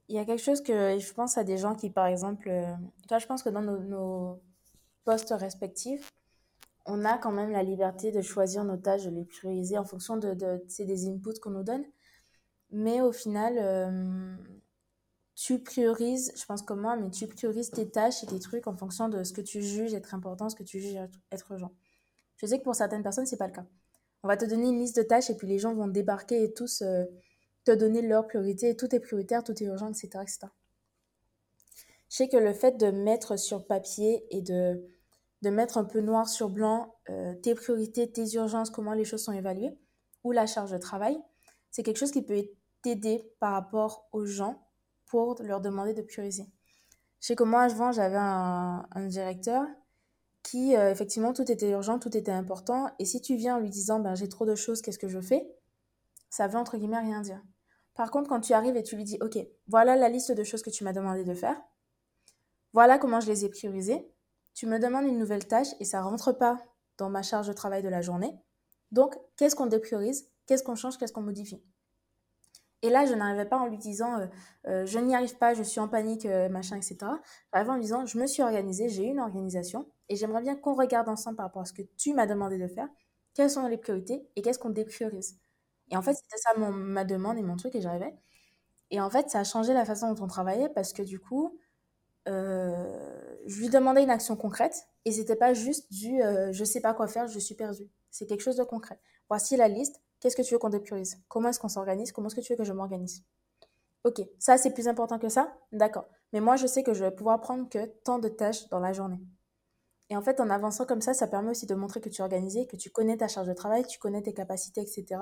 [0.07, 2.73] Il y a quelque chose que je pense à des gens qui, par exemple, euh,
[3.07, 4.41] toi, je pense que dans nos,
[5.03, 6.09] postes respectifs,
[6.87, 10.17] on a quand même la liberté de choisir nos tâches, de les prioriser en fonction
[10.17, 11.85] de, de des inputs qu'on nous donne.
[12.77, 14.35] Mais au final, euh,
[15.33, 18.75] tu priorises, je pense comme moi, mais tu priorises tes tâches et tes trucs en
[18.75, 20.99] fonction de ce que tu juges être important, ce que tu juges
[21.31, 21.71] être urgent.
[22.35, 23.65] Je sais que pour certaines personnes, c'est pas le cas.
[24.23, 26.53] On va te donner une liste de tâches et puis les gens vont débarquer et
[26.53, 27.05] tous euh,
[27.63, 30.09] te donner leur priorité, tout est prioritaire, tout est urgent, etc.
[32.09, 34.85] Je sais que le fait de mettre sur papier et de,
[35.43, 39.23] de mettre un peu noir sur blanc euh, tes priorités, tes urgences, comment les choses
[39.23, 39.77] sont évaluées,
[40.25, 41.17] ou la charge de travail,
[41.71, 42.35] c'est quelque chose qui peut
[42.85, 44.61] t'aider par rapport aux gens
[45.07, 46.45] pour leur demander de prioriser.
[47.19, 49.65] Je sais que moi, avant, j'avais un, directeur
[50.43, 52.91] qui, euh, effectivement, tout était urgent, tout était important.
[52.99, 55.19] Et si tu viens en lui disant, ben, j'ai trop de choses, qu'est-ce que je
[55.19, 55.47] fais?
[56.29, 57.41] Ça veut, entre guillemets, rien dire.
[57.95, 59.35] Par contre, quand tu arrives et tu lui dis, OK,
[59.67, 61.59] voilà la liste de choses que tu m'as demandé de faire,
[62.71, 64.07] voilà comment je les ai priorisées,
[64.53, 66.61] tu me demandes une nouvelle tâche et ça rentre pas
[66.99, 68.37] dans ma charge de travail de la journée.
[68.91, 70.29] Donc, qu'est-ce qu'on dépriorise?
[70.45, 70.99] Qu'est-ce qu'on change?
[70.99, 71.63] Qu'est-ce qu'on modifie?
[72.81, 74.27] Et là, je n'arrivais pas en lui disant, euh,
[74.67, 77.19] euh, je n'y arrive pas, je suis en panique, euh, machin, etc.
[77.53, 80.75] J'arrivais en lui disant, je me suis organisée, j'ai une organisation et j'aimerais bien qu'on
[80.75, 82.87] regarde ensemble par rapport à ce que tu m'as demandé de faire,
[83.33, 85.39] quelles sont les priorités et qu'est-ce qu'on dépriorise?
[85.91, 88.13] Et en fait, c'était ça mon, ma demande et mon truc, et j'arrivais.
[88.91, 91.59] Et en fait, ça a changé la façon dont on travaillait parce que du coup,
[92.27, 97.07] je lui demandais une action concrète et c'était pas juste du je sais pas quoi
[97.07, 97.83] faire, je suis perdu.
[98.11, 98.99] C'est quelque chose de concret.
[99.29, 102.11] Voici la liste, Qu'est-ce que tu veux qu'on priorise Comment est-ce qu'on s'organise?
[102.11, 103.23] Comment est-ce que tu veux que je m'organise?
[104.03, 105.57] Ok, ça c'est plus important que ça?
[105.71, 106.05] D'accord.
[106.33, 108.93] Mais moi je sais que je vais pouvoir prendre que tant de tâches dans la
[108.93, 109.19] journée.
[110.09, 112.23] Et en fait, en avançant comme ça, ça permet aussi de montrer que tu es
[112.23, 115.21] organisé, que tu connais ta charge de travail, tu connais tes capacités, etc.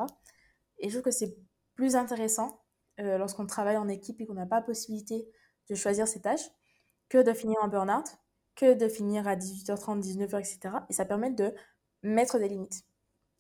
[0.80, 1.38] Et je trouve que c'est
[1.76, 2.62] plus intéressant
[3.00, 5.28] euh, lorsqu'on travaille en équipe et qu'on n'a pas possibilité
[5.70, 6.50] de choisir ses tâches
[7.10, 8.06] que de finir en burn-out,
[8.56, 10.76] que de finir à 18h30, 19h, etc.
[10.90, 11.54] Et ça permet de
[12.04, 12.84] mettre des limites.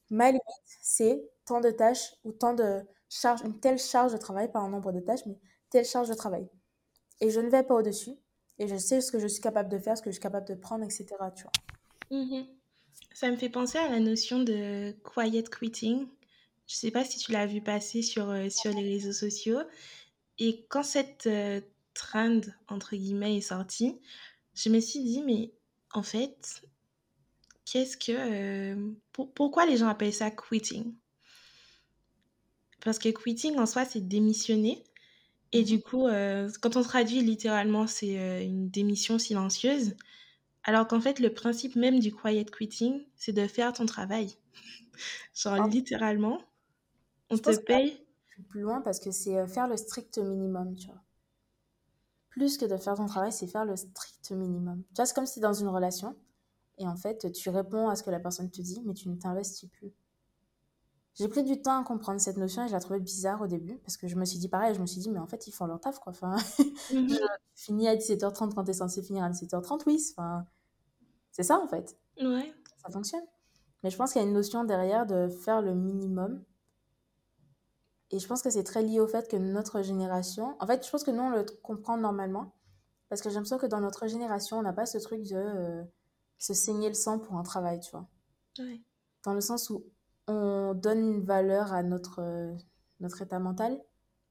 [0.09, 0.41] Ma limite,
[0.81, 4.69] c'est tant de tâches ou tant de charges, une telle charge de travail, pas un
[4.69, 5.37] nombre de tâches, mais
[5.69, 6.47] telle charge de travail.
[7.21, 8.11] Et je ne vais pas au-dessus.
[8.59, 10.47] Et je sais ce que je suis capable de faire, ce que je suis capable
[10.47, 11.31] de prendre, etc.
[11.35, 11.51] Tu vois.
[12.11, 12.45] Mhm.
[13.13, 16.07] Ça me fait penser à la notion de quiet quitting.
[16.67, 19.59] Je sais pas si tu l'as vu passer sur, euh, sur les réseaux sociaux.
[20.39, 21.61] Et quand cette euh,
[21.93, 23.99] trend, entre guillemets, est sortie,
[24.55, 25.51] je me suis dit, mais
[25.93, 26.63] en fait,
[27.65, 28.11] qu'est-ce que...
[28.11, 30.93] euh, pour- pourquoi les gens appellent ça quitting?
[32.83, 34.83] Parce que quitting, en soi, c'est démissionner.
[35.53, 35.81] Et du Mhm.
[35.81, 39.95] coup, euh, quand on traduit littéralement, c'est euh, une démission silencieuse.
[40.63, 44.35] Alors qu'en fait, le principe même du quiet quitting, c'est de faire ton travail.
[45.35, 46.41] Genre, En fait, littéralement,
[47.29, 48.05] on je te paye.
[48.49, 51.01] plus loin parce que c'est euh, faire le strict minimum, tu vois.
[52.31, 54.83] Plus que de faire ton travail, c'est faire le strict minimum.
[54.89, 56.17] Tu vois, c'est comme si dans une relation,
[56.79, 59.15] et en fait, tu réponds à ce que la personne te dit, mais tu ne
[59.15, 59.93] t'investis plus.
[61.15, 63.77] J'ai pris du temps à comprendre cette notion et je la trouvais bizarre au début
[63.79, 65.51] parce que je me suis dit pareil, je me suis dit, mais en fait, ils
[65.51, 66.11] font leur taf, quoi.
[66.11, 66.35] Enfin,
[66.89, 67.07] je Mhm.
[67.55, 70.45] finis à 17h30 quand t'es censé finir à 17h30, oui, enfin,
[71.31, 72.51] c'est ça en fait, Ouais.
[72.83, 73.23] ça fonctionne.
[73.83, 76.43] Mais je pense qu'il y a une notion derrière de faire le minimum
[78.11, 80.89] et je pense que c'est très lié au fait que notre génération, en fait, je
[80.91, 82.53] pense que nous, on le comprend normalement
[83.09, 85.83] parce que j'ai l'impression que dans notre génération, on n'a pas ce truc de euh,
[86.39, 88.07] se saigner le sang pour un travail, tu vois.
[88.59, 88.81] Ouais.
[89.23, 89.83] Dans le sens où
[90.27, 92.55] on donne une valeur à notre,
[92.99, 93.73] notre état mental,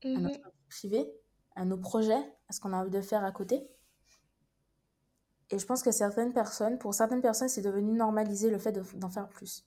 [0.04, 0.44] à notre Mhm.
[0.50, 1.12] vie privée,
[1.54, 3.68] à nos projets, à ce qu'on a envie de faire à côté.
[5.50, 8.82] Et je pense que certaines personnes, pour certaines personnes, c'est devenu normalisé le fait de-
[8.98, 9.66] d'en faire plus.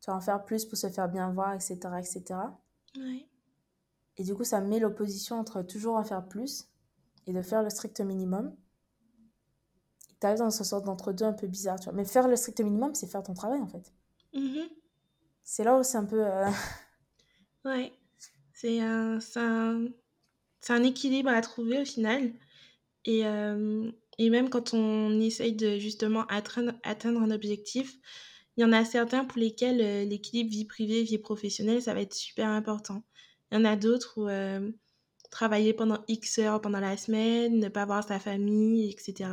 [0.00, 2.40] Tu vas en faire plus pour se faire bien voir, etc., etc.
[2.96, 3.28] Ouais.
[4.16, 6.68] Et du coup, ça met l'opposition entre toujours en faire plus
[7.26, 8.56] et de faire le strict minimum.
[10.20, 11.92] Tu arrives dans ce sorte d'entre-deux un peu bizarre, tu vois.
[11.94, 13.92] Mais faire le strict minimum, c'est faire ton travail, en fait.
[14.34, 14.68] Mhm.
[15.44, 16.24] C'est là où c'est un peu...
[16.24, 16.50] euh,
[17.64, 17.92] Ouais.
[18.54, 19.86] C'est un, un,
[20.68, 22.32] un équilibre à trouver au final.
[23.04, 27.94] Et, euh, et même quand on essaye de justement atteindre, atteindre un objectif,
[28.56, 32.02] il y en a certains pour lesquels euh, l'équilibre vie privée, vie professionnelle, ça va
[32.02, 33.04] être super important.
[33.50, 34.70] Il y en a d'autres où euh,
[35.30, 39.30] travailler pendant X heures pendant la semaine, ne pas voir sa famille, etc.,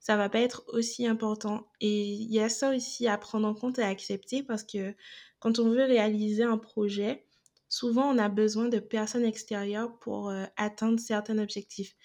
[0.00, 1.68] ça va pas être aussi important.
[1.80, 4.94] Et il y a ça aussi à prendre en compte et à accepter parce que
[5.40, 7.24] quand on veut réaliser un projet,
[7.68, 11.96] souvent on a besoin de personnes extérieures pour euh, atteindre certains objectifs.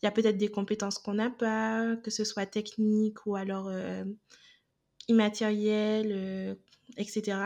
[0.00, 3.68] Il y a peut-être des compétences qu'on n'a pas, que ce soit technique ou alors
[3.68, 4.04] euh,
[5.08, 6.54] immatériel, euh,
[6.96, 7.38] etc.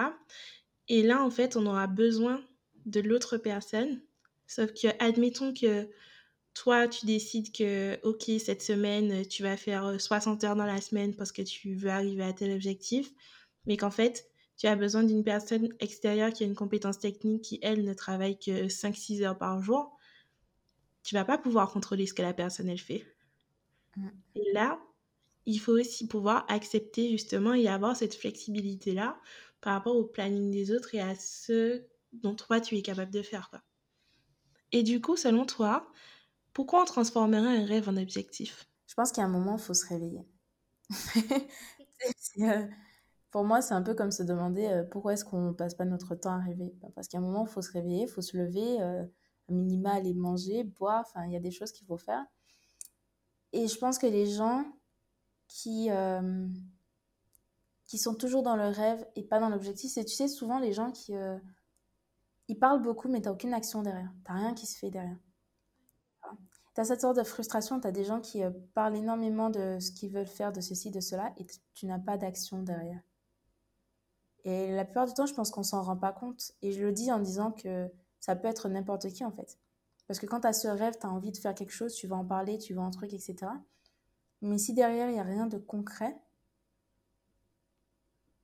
[0.88, 2.42] Et là, en fait, on aura besoin
[2.86, 4.00] de l'autre personne.
[4.46, 5.88] Sauf que, admettons que
[6.54, 11.14] toi, tu décides que, OK, cette semaine, tu vas faire 60 heures dans la semaine
[11.14, 13.10] parce que tu veux arriver à tel objectif,
[13.66, 17.58] mais qu'en fait, tu as besoin d'une personne extérieure qui a une compétence technique qui,
[17.62, 19.96] elle, ne travaille que 5-6 heures par jour,
[21.02, 23.06] tu vas pas pouvoir contrôler ce que la personne, elle fait.
[24.34, 24.80] Et là,
[25.46, 29.20] il faut aussi pouvoir accepter justement et avoir cette flexibilité-là
[29.60, 33.22] par rapport au planning des autres et à ce dont toi tu es capable de
[33.22, 33.48] faire.
[33.50, 33.62] Quoi.
[34.72, 35.90] Et du coup, selon toi,
[36.52, 38.66] pourquoi on transformerait un rêve en objectif?
[38.86, 40.26] Je pense a un moment, il faut se réveiller.
[42.38, 42.66] Euh,
[43.30, 46.14] pour moi, c'est un peu comme se demander euh, pourquoi est-ce qu'on passe pas notre
[46.14, 46.74] temps à rêver?
[46.80, 49.04] Bah, Parce qu'à un moment, il faut se réveiller, il faut se lever, euh,
[49.48, 52.24] à minima aller manger, boire, enfin, il y a des choses qu'il faut faire.
[53.52, 54.64] Et je pense que les gens
[55.48, 56.46] qui, euh,
[57.84, 60.72] qui sont toujours dans le rêve et pas dans l'objectif, c'est, tu sais, souvent les
[60.72, 61.14] gens qui...
[61.14, 61.38] euh,
[62.48, 64.12] ils parlent beaucoup, mais t'as aucune action derrière.
[64.24, 65.18] T'as rien qui se fait derrière.
[66.74, 68.42] T'as cette sorte de frustration, t'as des gens qui
[68.74, 72.18] parlent énormément de ce qu'ils veulent faire, de ceci, de cela, et tu n'as pas
[72.18, 73.00] d'action derrière.
[74.46, 76.52] Et la plupart du temps, je pense qu'on s'en rend pas compte.
[76.62, 79.58] Et je le dis en disant que ça peut être n'importe qui, en fait.
[80.06, 82.06] Parce que quand tu as ce rêve, tu as envie de faire quelque chose, tu
[82.06, 83.52] vas en parler, tu veux un truc, etc.
[84.42, 86.16] Mais si derrière, il n'y a rien de concret,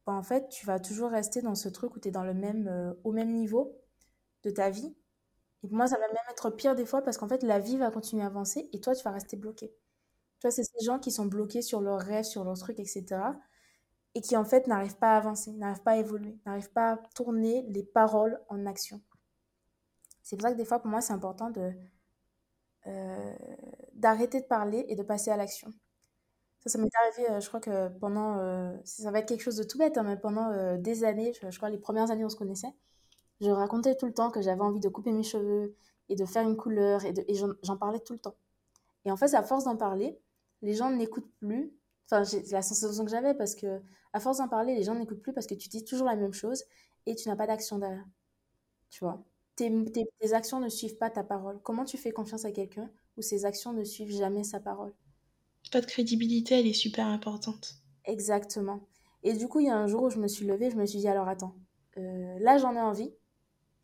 [0.07, 2.35] bah, en fait, tu vas toujours rester dans ce truc où tu es dans le
[2.35, 3.79] même, euh, au même niveau
[4.43, 4.95] de ta vie.
[5.62, 7.77] Et pour moi, ça va même être pire des fois parce qu'en fait, la vie
[7.79, 9.69] va continuer à avancer et toi, tu vas rester bloqué.
[10.41, 13.05] Tu vois, c'est ces gens qui sont bloqués sur leurs rêves, sur leurs trucs, etc.
[14.14, 16.96] et qui en fait n'arrivent pas à avancer, n'arrivent pas à évoluer, n'arrivent pas à
[17.14, 19.01] tourner les paroles en action.
[20.22, 21.72] C'est pour ça que des fois, pour moi, c'est important de
[22.87, 23.35] euh,
[23.94, 25.72] d'arrêter de parler et de passer à l'action.
[26.61, 29.57] Ça, ça m'est arrivé, euh, je crois que pendant, euh, ça va être quelque chose
[29.57, 32.31] de tout bête, hein, mais pendant des années, je, crois les premières années où on
[32.31, 32.72] se connaissait,
[33.40, 35.77] je racontais tout le temps que j'avais envie de couper mes cheveux
[36.09, 38.37] et de faire une couleur et, et j'en parlais tout le temps.
[39.05, 40.18] Et en fait, à force d'en parler,
[40.62, 41.72] les gens n'écoutent plus.
[42.07, 43.81] Enfin, c'est la sensation que j'avais parce que
[44.12, 46.33] à force d'en parler, les gens n'écoutent plus parce que tu dis toujours la même
[46.33, 46.65] chose
[47.07, 48.05] et tu n'as pas d'action derrière.
[48.91, 49.25] Tu vois?
[49.57, 49.71] Tes,
[50.21, 51.61] tes, actions ne suivent pas ta parole.
[51.62, 54.93] Comment tu fais confiance à quelqu'un où ses actions ne suivent jamais sa parole?
[55.73, 57.75] Votre crédibilité, elle est super importante.
[58.05, 58.81] Exactement.
[59.23, 60.87] Et du coup, il y a un jour où je me suis levée, je me
[60.87, 61.55] suis dit, alors attends,
[61.97, 63.12] euh, là j'en ai envie,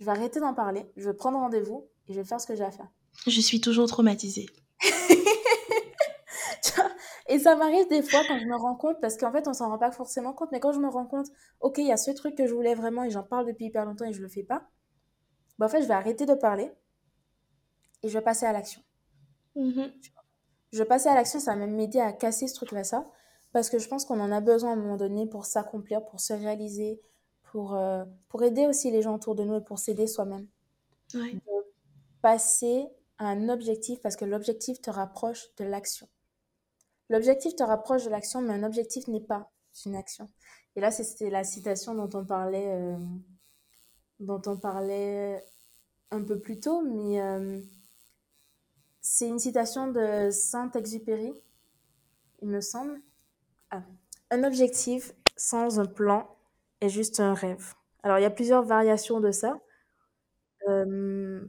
[0.00, 2.56] je vais arrêter d'en parler, je vais prendre rendez-vous et je vais faire ce que
[2.56, 2.88] j'ai à faire.
[3.26, 4.46] Je suis toujours traumatisée.
[7.28, 9.68] Et ça m'arrive des fois quand je me rends compte, parce qu'en fait on s'en
[9.68, 11.26] rend pas forcément compte, mais quand je me rends compte,
[11.60, 13.84] ok, il y a ce truc que je voulais vraiment et j'en parle depuis hyper
[13.84, 14.68] longtemps et je le fais pas,
[15.58, 16.72] bah, en fait, je vais arrêter de parler
[18.02, 18.82] et je vais passer à l'action.
[19.56, 19.92] Mm-hmm.
[20.72, 23.10] Je vais passer à l'action, ça va même m'aider à casser ce truc-là, ça.
[23.52, 26.20] Parce que je pense qu'on en a besoin à un moment donné pour s'accomplir, pour
[26.20, 27.00] se réaliser,
[27.42, 30.46] pour, euh, pour aider aussi les gens autour de nous et pour s'aider soi-même.
[32.20, 32.86] Passer
[33.16, 36.08] à un objectif parce que l'objectif te rapproche de l'action.
[37.10, 39.50] L'objectif te rapproche de l'action, mais un objectif n'est pas
[39.86, 40.28] une action.
[40.76, 42.96] Et là, c'était la citation dont on parlait euh,
[44.20, 45.44] dont on parlait
[46.10, 47.60] un peu plus tôt, mais euh,
[49.00, 51.32] c'est une citation de Saint-Exupéry,
[52.42, 53.00] il me semble.
[53.70, 53.82] Ah.
[54.30, 56.28] Un objectif sans un plan
[56.80, 57.74] est juste un rêve.
[58.02, 59.60] Alors, il y a plusieurs variations de ça.
[60.68, 61.40] Euh,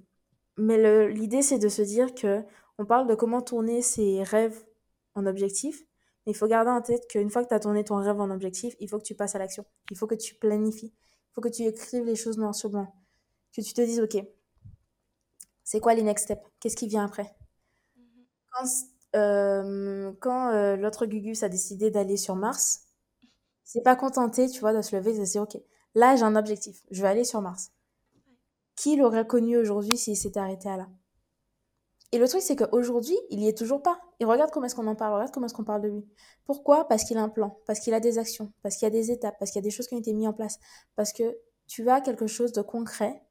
[0.58, 2.44] mais l'idée, c'est de se dire que
[2.78, 4.66] on parle de comment tourner ses rêves
[5.20, 5.84] en objectif.
[6.26, 8.30] Mais il faut garder en tête qu'une fois que tu as tourné ton rêve en
[8.30, 9.66] objectif, il faut que tu passes à l'action.
[9.92, 10.94] Il faut que tu planifies
[11.40, 12.94] faut que tu écrives les choses noir sur blanc.
[13.56, 14.18] Que tu te dises, OK,
[15.64, 16.44] c'est quoi les next steps?
[16.60, 17.36] Qu'est-ce qui vient après?
[17.98, 18.26] Mm-hmm.
[18.52, 18.66] Quand,
[19.16, 22.88] euh, quand euh, l'autre Gugus a décidé d'aller sur Mars,
[23.64, 25.58] c'est pas contenté, tu vois, de se lever et de se dire, OK,
[25.96, 27.72] là, j'ai un objectif, je vais aller sur Mars.
[28.76, 30.90] Qui l'aurait connu aujourd'hui s'il s'était arrêté à là?
[32.12, 34.00] Et le truc, c'est qu'aujourd'hui, il y est toujours pas.
[34.20, 36.06] Et regarde comment est-ce qu'on en parle, regarde comment est-ce qu'on parle de lui.
[36.46, 36.88] Pourquoi?
[36.88, 39.12] Parce qu'il a un plan, parce qu'il a des actions, parce qu'il y a des
[39.12, 40.60] étapes, parce qu'il y a des choses qui ont été mises en place.
[40.96, 43.22] Parce que tu as quelque chose de concret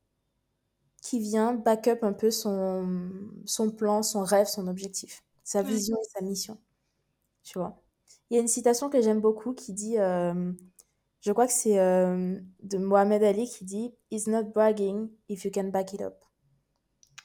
[1.02, 3.10] qui vient back up un peu son,
[3.46, 6.58] son plan, son rêve, son objectif, sa vision et sa mission.
[7.42, 7.80] Tu vois?
[8.30, 10.52] Il y a une citation que j'aime beaucoup qui dit, euh,
[11.20, 15.50] je crois que c'est euh, de Mohamed Ali qui dit It's not bragging if you
[15.52, 16.27] can back it up.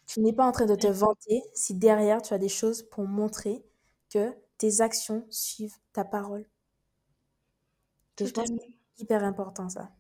[0.08, 3.06] Tu n'es pas en train de te vanter si derrière tu as des choses pour
[3.06, 3.66] montrer
[4.10, 6.46] que tes actions suivent ta parole.
[8.20, 9.92] je pense que c'est hyper important ça.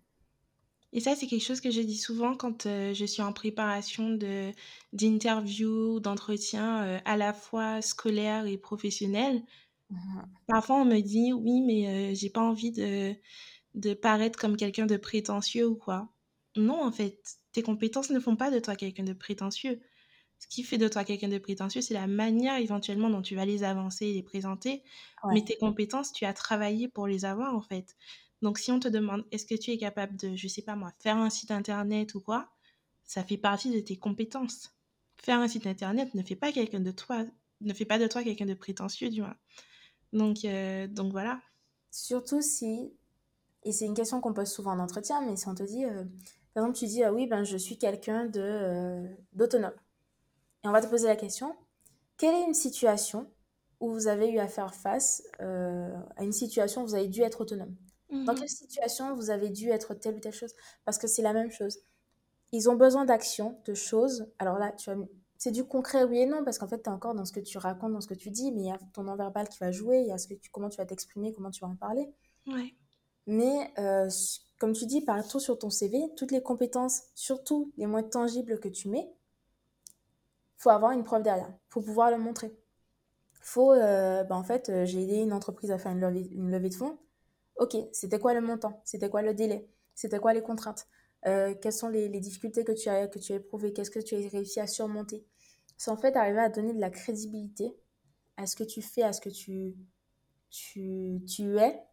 [0.93, 4.11] Et ça, c'est quelque chose que je dis souvent quand euh, je suis en préparation
[4.11, 4.51] de,
[4.93, 9.43] d'interviews, d'entretiens euh, à la fois scolaires et professionnels.
[9.89, 13.13] Mmh Parfois, on me dit oui, mais euh, j'ai pas envie de,
[13.75, 16.09] de paraître comme quelqu'un de prétentieux ou quoi.
[16.57, 17.19] Non, en fait,
[17.53, 19.81] tes compétences ne font pas de toi quelqu'un de prétentieux.
[20.43, 23.45] Ce qui fait de toi quelqu'un de prétentieux, c'est la manière éventuellement dont tu vas
[23.45, 24.84] les avancer et les présenter.
[25.32, 27.95] Mais tes compétences, tu as travaillé pour les avoir en fait.
[28.41, 30.91] Donc si on te demande est-ce que tu es capable de, je sais pas moi,
[30.99, 32.49] faire un site internet ou quoi,
[33.06, 34.75] ça fait partie de tes compétences.
[35.15, 37.23] Faire un site internet ne fait pas quelqu'un de toi,
[37.62, 39.38] ne fait pas de toi quelqu'un de prétentieux du moins.
[40.12, 41.39] Donc, euh, donc voilà.
[41.89, 42.91] Surtout si,
[43.63, 46.03] et c'est une question qu'on pose souvent en entretien, mais si on te dit, euh,
[46.53, 49.71] par exemple, tu dis, ah oui, ben, je suis quelqu'un de, euh, d'autonome.
[50.63, 51.56] Et on va te poser la question,
[52.17, 53.30] quelle est une situation
[53.80, 57.21] où vous avez eu à faire face euh, à une situation où vous avez dû
[57.21, 57.76] être autonome?
[58.10, 58.39] Dans mhm.
[58.39, 60.54] quelle situation vous avez dû être telle ou telle chose?
[60.86, 61.80] Parce que c'est la même chose.
[62.52, 64.28] Ils ont besoin d'action, de choses.
[64.38, 64.91] Alors là, tu
[65.43, 67.41] c'est du concret, oui et non, parce qu'en fait, tu es encore dans ce que
[67.41, 69.71] tu racontes, dans ce que tu dis, mais il y a ton non-verbal qui va
[69.71, 71.76] jouer, il y a ce que tu, comment tu vas t'exprimer, comment tu vas en
[71.76, 72.10] parler.
[72.47, 72.73] Ouais.
[73.28, 74.10] Mais euh,
[74.58, 78.69] comme tu dis, partout sur ton CV, toutes les compétences, surtout les moins tangibles que
[78.69, 79.12] tu mets,
[80.63, 82.56] faut avoir une preuve derrière, faut pouvoir le montrer.
[83.41, 86.73] Faut, euh, bah, en fait, euh, j'ai aidé une entreprise à faire une levée, de
[86.73, 86.97] fonds.
[87.58, 88.82] Ok, c'était quoi le montant?
[88.86, 89.67] C'était quoi le délai?
[89.93, 90.88] C'était quoi les contraintes?
[91.26, 93.73] Euh, Quelles sont les, les, difficultés que tu as, que tu as éprouvées?
[93.73, 95.26] Qu'est-ce que tu as réussi à surmonter?
[95.78, 97.76] C'est en fait arriver à donner de la crédibilité
[98.38, 99.76] à ce que tu fais, à ce que tu,
[100.49, 101.84] tu, tu es.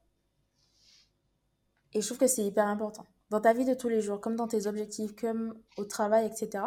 [1.93, 3.05] Et je trouve que c'est hyper important.
[3.31, 6.63] Dans ta vie de tous les jours, comme dans tes objectifs, comme au travail, etc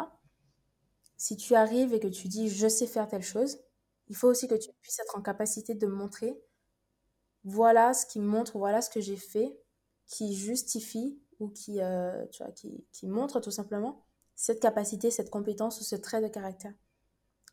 [1.24, 3.58] si tu arrives et que tu dis je sais faire telle chose,
[4.08, 6.38] il faut aussi que tu puisses être en capacité de montrer
[7.44, 9.58] voilà ce qui montre, voilà ce que j'ai fait,
[10.06, 15.30] qui justifie ou qui, euh, tu vois, qui, qui montre tout simplement cette capacité, cette
[15.30, 16.74] compétence ou ce trait de caractère.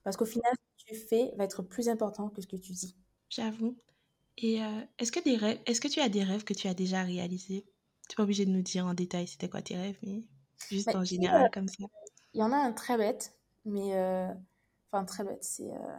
[0.04, 2.74] Parce qu'au final, ce que tu fais va être plus important que ce que tu
[2.74, 2.98] dis.
[3.30, 3.78] J'avoue.
[4.38, 6.74] Et euh, est-ce que des rêves, est-ce que tu as des rêves que tu as
[6.74, 7.64] déjà réalisés?
[8.10, 10.24] Tu n'es pas obligé de nous dire en détail c'était quoi tes rêves, mais
[10.70, 11.86] juste Mais, en sais, euh, général comme ça.
[12.34, 14.34] il y en a un très bête, mais euh,
[14.92, 15.98] enfin très bête, c'est euh,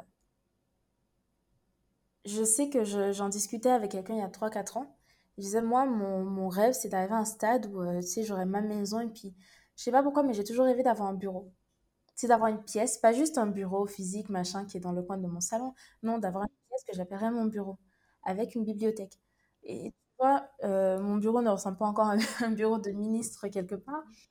[2.24, 4.96] je sais que je- j'en discutais avec quelqu'un il y a trois quatre ans.
[5.38, 8.22] Je disais, moi, mon, mon rêve, c'est d'arriver à un stade où, euh, tu sais,
[8.24, 9.34] j'aurais ma maison et puis,
[9.76, 11.52] je sais pas pourquoi, mais j'ai toujours rêvé d'avoir un bureau.
[12.16, 15.18] C'est d'avoir une pièce, pas juste un bureau physique, machin, qui est dans le coin
[15.18, 15.74] de mon salon.
[16.02, 17.78] Non, d'avoir une pièce que j'appellerais mon bureau,
[18.24, 19.20] avec une bibliothèque.
[19.64, 23.48] Et tu vois, euh, mon bureau ne ressemble pas encore à un bureau de ministre
[23.48, 24.04] quelque part.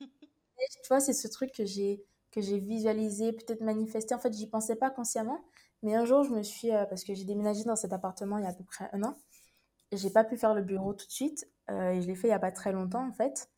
[0.58, 4.14] Et tu vois, c'est ce truc que j'ai que j'ai visualisé, peut-être manifesté.
[4.14, 5.44] En fait, j'y pensais pas consciemment.
[5.82, 8.44] Mais un jour, je me suis, euh, parce que j'ai déménagé dans cet appartement il
[8.44, 9.16] y a à peu près un an,
[9.92, 11.48] j'ai pas pu faire le bureau tout de suite.
[11.70, 13.50] euh, et je l'ai fait il y a pas très longtemps, en fait.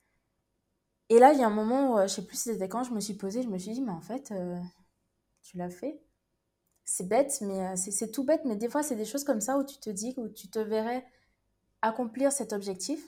[1.08, 2.84] Et là, il y a un moment où, euh, je sais plus si c'était quand,
[2.84, 4.32] je me suis posée, je me suis dit, mais en fait,
[5.42, 6.00] tu l'as fait.
[6.84, 9.64] C'est bête, mais c'est tout bête, mais des fois, c'est des choses comme ça où
[9.64, 11.06] tu te dis, où tu te verrais
[11.82, 13.02] accomplir cet objectif.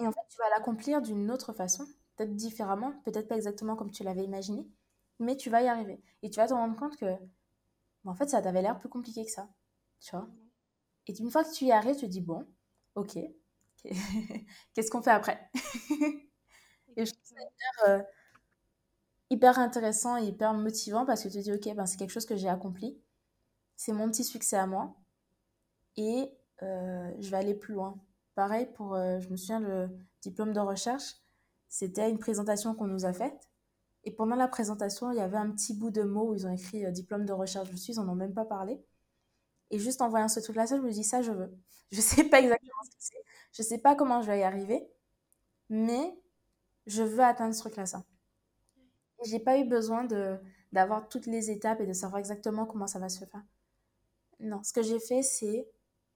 [0.00, 1.86] Et en fait, tu vas l'accomplir d'une autre façon,
[2.16, 4.66] peut-être différemment, peut-être pas exactement comme tu l'avais imaginé,
[5.20, 6.00] mais tu vas y arriver.
[6.22, 7.06] Et tu vas te rendre compte que,
[8.04, 9.48] en fait, ça t'avait l'air plus compliqué que ça,
[10.00, 10.28] tu vois.
[11.08, 12.46] Et une fois que tu y arrives, tu te dis, bon,
[12.96, 13.18] ok,
[14.74, 15.50] qu'est-ce qu'on fait après?
[16.96, 18.02] Et je trouve ça euh,
[19.30, 22.26] hyper intéressant et hyper motivant parce que tu te dis, ok, ben, c'est quelque chose
[22.26, 23.00] que j'ai accompli,
[23.76, 24.96] c'est mon petit succès à moi,
[25.96, 27.98] et euh, je vais aller plus loin.
[28.34, 29.90] Pareil pour, euh, je me souviens, le
[30.22, 31.16] diplôme de recherche,
[31.68, 33.49] c'était une présentation qu'on nous a faite.
[34.04, 36.52] Et pendant la présentation, il y avait un petit bout de mot où ils ont
[36.52, 38.80] écrit euh, diplôme de recherche dessus, ils n'en ont même pas parlé.
[39.70, 41.52] Et juste en voyant ce truc-là, je me dis, ça, je veux.
[41.92, 44.88] Je sais pas exactement ce que c'est, je sais pas comment je vais y arriver,
[45.70, 46.16] mais
[46.86, 48.04] je veux atteindre ce truc-là, ça.
[49.24, 50.38] J'ai pas eu besoin de
[50.72, 53.42] d'avoir toutes les étapes et de savoir exactement comment ça va se faire.
[54.40, 55.68] Non, ce que j'ai fait, c'est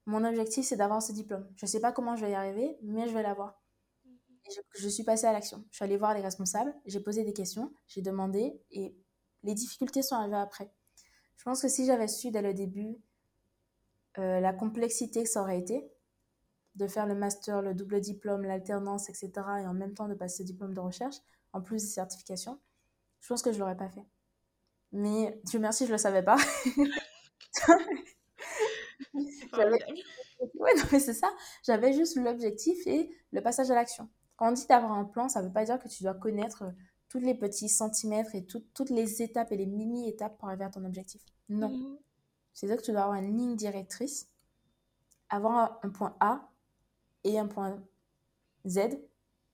[0.07, 1.49] mon objectif, c'est d'avoir ce diplôme.
[1.57, 3.63] Je sais pas comment je vais y arriver, mais je vais l'avoir.
[4.47, 5.65] Et je, je suis passée à l'action.
[5.71, 8.95] Je suis allée voir les responsables, j'ai posé des questions, j'ai demandé, et
[9.43, 10.71] les difficultés sont arrivées après.
[11.37, 12.97] Je pense que si j'avais su dès le début
[14.19, 15.91] euh, la complexité que ça aurait été,
[16.77, 19.31] de faire le master, le double diplôme, l'alternance, etc.,
[19.61, 21.17] et en même temps de passer ce diplôme de recherche,
[21.53, 22.61] en plus des certifications,
[23.21, 24.05] je pense que je l'aurais pas fait.
[24.93, 26.37] Mais Dieu merci, je le savais pas.
[30.55, 31.33] Ouais, non, mais c'est ça.
[31.65, 34.09] J'avais juste l'objectif et le passage à l'action.
[34.37, 36.63] Quand on dit d'avoir un plan, ça ne veut pas dire que tu dois connaître
[36.65, 36.71] euh,
[37.09, 40.71] tous les petits centimètres et tout- toutes les étapes et les mini-étapes pour arriver à
[40.71, 41.23] ton objectif.
[41.49, 41.71] Non.
[41.71, 41.99] Mhm.
[42.53, 44.29] C'est-à-dire que tu dois avoir une ligne directrice,
[45.29, 46.51] avoir un point A
[47.25, 47.83] et un point
[48.67, 48.79] Z.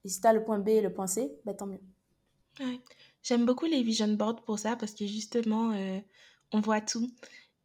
[0.03, 1.81] Et si tu as le point B et le point C, bah, tant mieux.
[2.59, 2.79] Ouais.
[3.23, 5.99] J'aime beaucoup les vision boards pour ça parce que justement, euh,
[6.51, 7.09] on voit tout.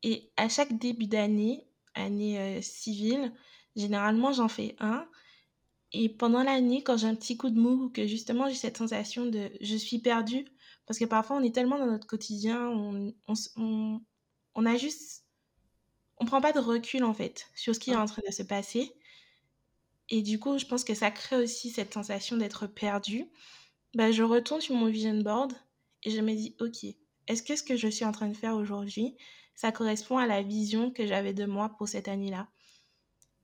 [0.03, 3.33] Et à chaque début d'année, année euh, civile,
[3.75, 5.09] généralement j'en fais un.
[5.99, 8.77] Et pendant l'année, quand j'ai un petit coup de mou, ou que justement j'ai cette
[8.77, 10.45] sensation de je suis perdue,
[10.87, 14.01] parce que parfois on est tellement dans notre quotidien, on, on, on,
[14.55, 15.27] on a juste,
[16.19, 18.43] on prend pas de recul en fait sur ce qui est en train de se
[18.45, 18.93] passer.
[20.09, 23.27] Et du coup, je pense que ça crée aussi cette sensation d'être perdu.
[23.95, 25.55] Bah, je retourne sur mon vision board
[26.05, 26.85] et je me dis, ok,
[27.29, 29.17] est-ce que ce que je suis en train de faire aujourd'hui,
[29.57, 32.49] ça correspond à la vision que j'avais de moi pour cette année-là?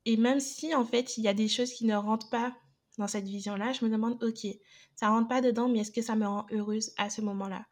[0.04, 2.54] Et même si, en fait, il y a des choses qui ne rentrent pas
[2.98, 4.46] dans cette vision-là, je me demande, ok,
[4.96, 7.64] ça rentre pas dedans, mais est-ce que ça me rend heureuse à ce moment-là?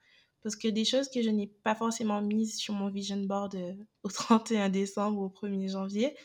[0.42, 3.74] Parce que des choses que je n'ai pas forcément mises sur mon vision board euh,
[4.02, 6.16] au 31 décembre ou au 1er janvier,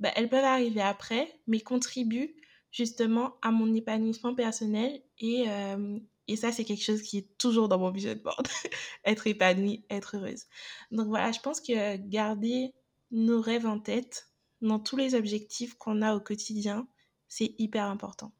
[0.00, 2.34] bah, elles peuvent arriver après, mais contribuent
[2.70, 7.68] justement à mon épanouissement personnel et, euh, et ça, c'est quelque chose qui est toujours
[7.68, 8.48] dans mon vision board.
[9.04, 10.44] être épanouie, être heureuse.
[10.90, 12.72] Donc voilà, je pense que garder
[13.10, 14.33] nos rêves en tête
[14.64, 16.88] dans tous les objectifs qu'on a au quotidien,
[17.28, 18.32] c'est hyper important.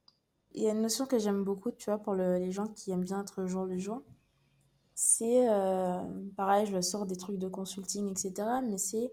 [0.52, 2.90] Il y a une notion que j'aime beaucoup, tu vois, pour le- les gens qui
[2.92, 4.02] aiment bien être jour le jour.
[4.94, 6.02] C'est, euh,
[6.36, 8.62] pareil, je sors des trucs de consulting, etc.
[8.62, 9.12] Mais c'est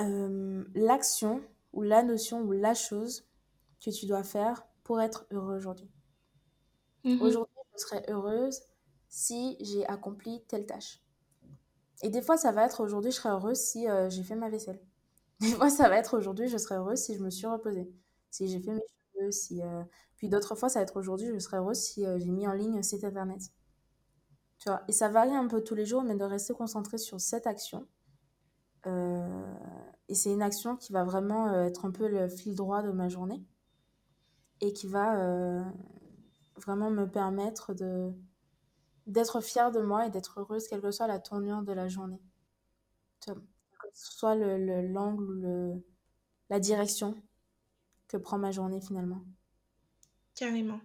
[0.00, 1.42] euh, l'action
[1.72, 3.26] ou la notion ou la chose
[3.84, 5.90] que tu dois faire pour être heureux aujourd'hui.
[7.04, 7.20] Mhm.
[7.20, 8.62] Aujourd'hui, je serais heureuse
[9.10, 11.02] si j'ai accompli telle tâche.
[12.02, 14.48] Et des fois, ça va être aujourd'hui, je serais heureuse si euh, j'ai fait ma
[14.50, 14.80] vaisselle.
[15.40, 17.90] Des fois, ça va être aujourd'hui, je serais heureuse si je me suis reposée,
[18.30, 18.80] si j'ai fait mes
[19.18, 19.62] cheveux, si...
[19.62, 19.82] euh,
[20.16, 22.52] Puis d'autres fois, ça va être aujourd'hui, je serais heureuse si euh, j'ai mis en
[22.52, 23.40] ligne site internet.
[24.58, 27.18] Tu vois, et ça varie un peu tous les jours, mais de rester concentré sur
[27.20, 27.86] cette action,
[30.08, 33.08] Et c'est une action qui va vraiment être un peu le fil droit de ma
[33.08, 33.44] journée
[34.60, 35.64] et qui va
[36.56, 38.12] vraiment me permettre de
[39.06, 42.20] d'être fière de moi et d'être heureuse, quelle que soit la tournure de la journée.
[43.20, 43.32] Que
[43.92, 45.84] soit l'angle le,
[46.50, 47.20] la direction
[48.08, 49.22] que prend ma journée finalement.
[50.34, 50.80] Carrément.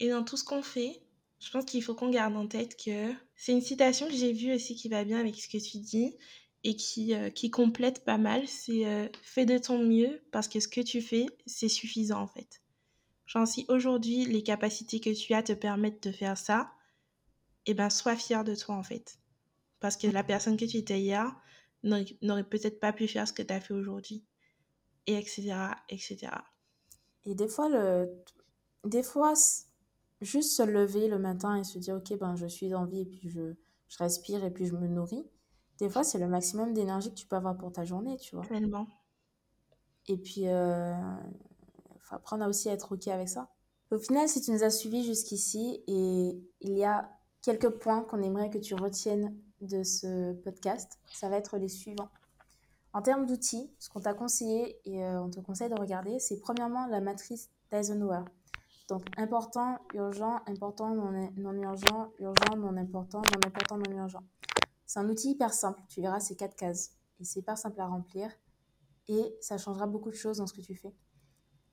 [0.00, 1.02] Et dans tout ce qu'on fait,
[1.40, 4.54] je pense qu'il faut qu'on garde en tête que c'est une citation que j'ai vue
[4.54, 6.16] aussi qui va bien avec ce que tu dis
[6.62, 8.46] et qui, euh, complète pas mal.
[8.48, 12.26] C'est euh, fais de ton mieux parce que ce que tu fais, c'est suffisant en
[12.26, 12.62] fait.
[13.26, 16.70] Genre si aujourd'hui les capacités que tu as te permettent de faire ça,
[17.66, 19.18] eh ben sois fier de toi en fait.
[19.80, 21.34] Parce que la personne que tu étais hier
[21.82, 24.24] n'aurait peut-être pas pu faire ce que tu as fait aujourd'hui.
[25.06, 25.54] Et etc.
[25.90, 26.28] etc.
[27.26, 28.10] Et des fois, le...
[28.84, 29.34] des fois,
[30.22, 33.06] juste se lever le matin et se dire, ok, ben je suis en vie et
[33.06, 33.54] puis je,
[33.88, 35.26] je respire et puis je me nourris.
[35.78, 38.46] Des fois, c'est le maximum d'énergie que tu peux avoir pour ta journée, tu vois.
[38.46, 38.86] Tellement.
[40.06, 40.94] Et puis, euh,
[42.00, 43.50] faut apprendre à aussi être OK avec ça.
[43.90, 47.10] Au final, si tu nous as suivis jusqu'ici et il y a
[47.44, 52.08] quelques points qu'on aimerait que tu retiennes de ce podcast, ça va être les suivants.
[52.94, 56.40] En termes d'outils, ce qu'on t'a conseillé et euh, on te conseille de regarder, c'est
[56.40, 58.24] premièrement la matrice d'Eisenhower.
[58.88, 64.22] Donc important, urgent, important, non, non urgent, urgent, non important, non important, non urgent.
[64.86, 65.80] C'est un outil hyper simple.
[65.88, 66.92] Tu verras ces quatre cases.
[67.20, 68.30] Et c'est hyper simple à remplir.
[69.08, 70.94] Et ça changera beaucoup de choses dans ce que tu fais.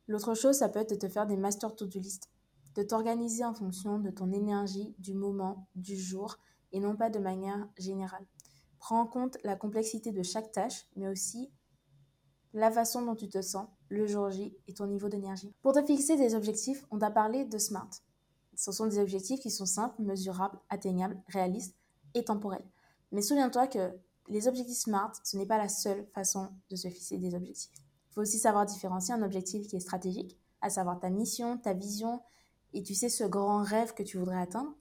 [0.07, 2.30] L'autre chose, ça peut être de te faire des master to-do list.
[2.76, 6.38] De t'organiser en fonction de ton énergie, du moment, du jour,
[6.72, 8.26] et non pas de manière générale.
[8.80, 11.51] Prends en compte la complexité de chaque tâche, mais aussi
[12.53, 15.53] la façon dont tu te sens le jour J et ton niveau d'énergie.
[15.61, 17.89] Pour te fixer des objectifs, on t'a parlé de SMART.
[18.55, 21.76] Ce sont des objectifs qui sont simples, mesurables, atteignables, réalistes
[22.13, 22.65] et temporels.
[23.11, 23.91] Mais souviens-toi que
[24.30, 27.72] les objectifs SMART, ce n'est pas la seule façon de se fixer des objectifs.
[28.09, 31.74] Il faut aussi savoir différencier un objectif qui est stratégique, à savoir ta mission, ta
[31.74, 32.22] vision,
[32.74, 34.76] et tu sais ce grand rêve que tu voudrais atteindre,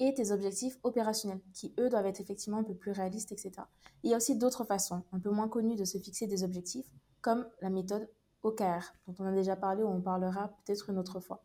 [0.00, 3.52] et tes objectifs opérationnels, qui eux doivent être effectivement un peu plus réalistes, etc.
[4.02, 6.86] il y a aussi d'autres façons, un peu moins connues de se fixer des objectifs,
[7.20, 8.08] comme la méthode
[8.42, 11.44] OKR, dont on a déjà parlé ou on parlera peut-être une autre fois.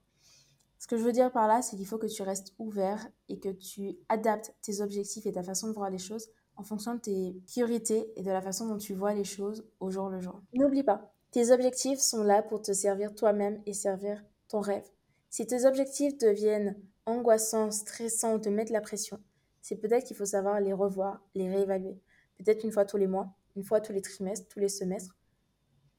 [0.80, 3.40] Ce que je veux dire par là, c'est qu'il faut que tu restes ouvert et
[3.40, 7.00] que tu adaptes tes objectifs et ta façon de voir les choses en fonction de
[7.00, 10.42] tes priorités et de la façon dont tu vois les choses au jour le jour.
[10.54, 14.90] N'oublie pas, tes objectifs sont là pour te servir toi-même et servir ton rêve.
[15.30, 16.76] Si tes objectifs deviennent
[17.06, 19.20] angoissants, stressants ou te mettent la pression,
[19.62, 22.00] c'est peut-être qu'il faut savoir les revoir, les réévaluer.
[22.38, 25.20] Peut-être une fois tous les mois, une fois tous les trimestres, tous les semestres,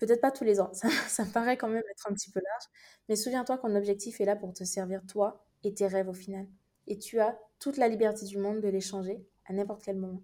[0.01, 0.89] Peut-être pas tous les ans, ça,
[1.25, 2.65] me paraît quand même être un petit peu large,
[3.09, 6.47] mais souviens-toi qu'un objectif est là pour te servir toi et tes rêves au final.
[6.87, 10.23] Et tu as toute la liberté du monde de les changer à n'importe quel moment.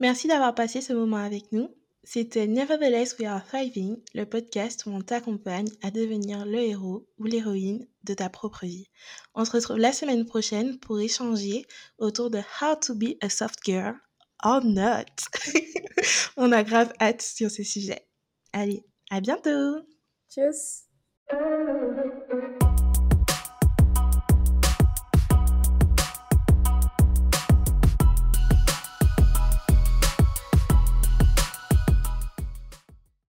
[0.00, 1.74] Merci d'avoir passé ce moment avec nous.
[2.04, 7.24] C'était Nevertheless We Are Thriving, le podcast où on t'accompagne à devenir le héros ou
[7.24, 8.88] l'héroïne de ta propre vie.
[9.34, 11.66] On se retrouve la semaine prochaine pour échanger
[11.98, 13.94] autour de How to be a soft girl
[14.42, 15.04] or not.
[16.36, 18.08] on a grave hâte sur ce sujet.
[18.52, 19.80] Allez, à bientôt
[20.30, 20.84] Tchuss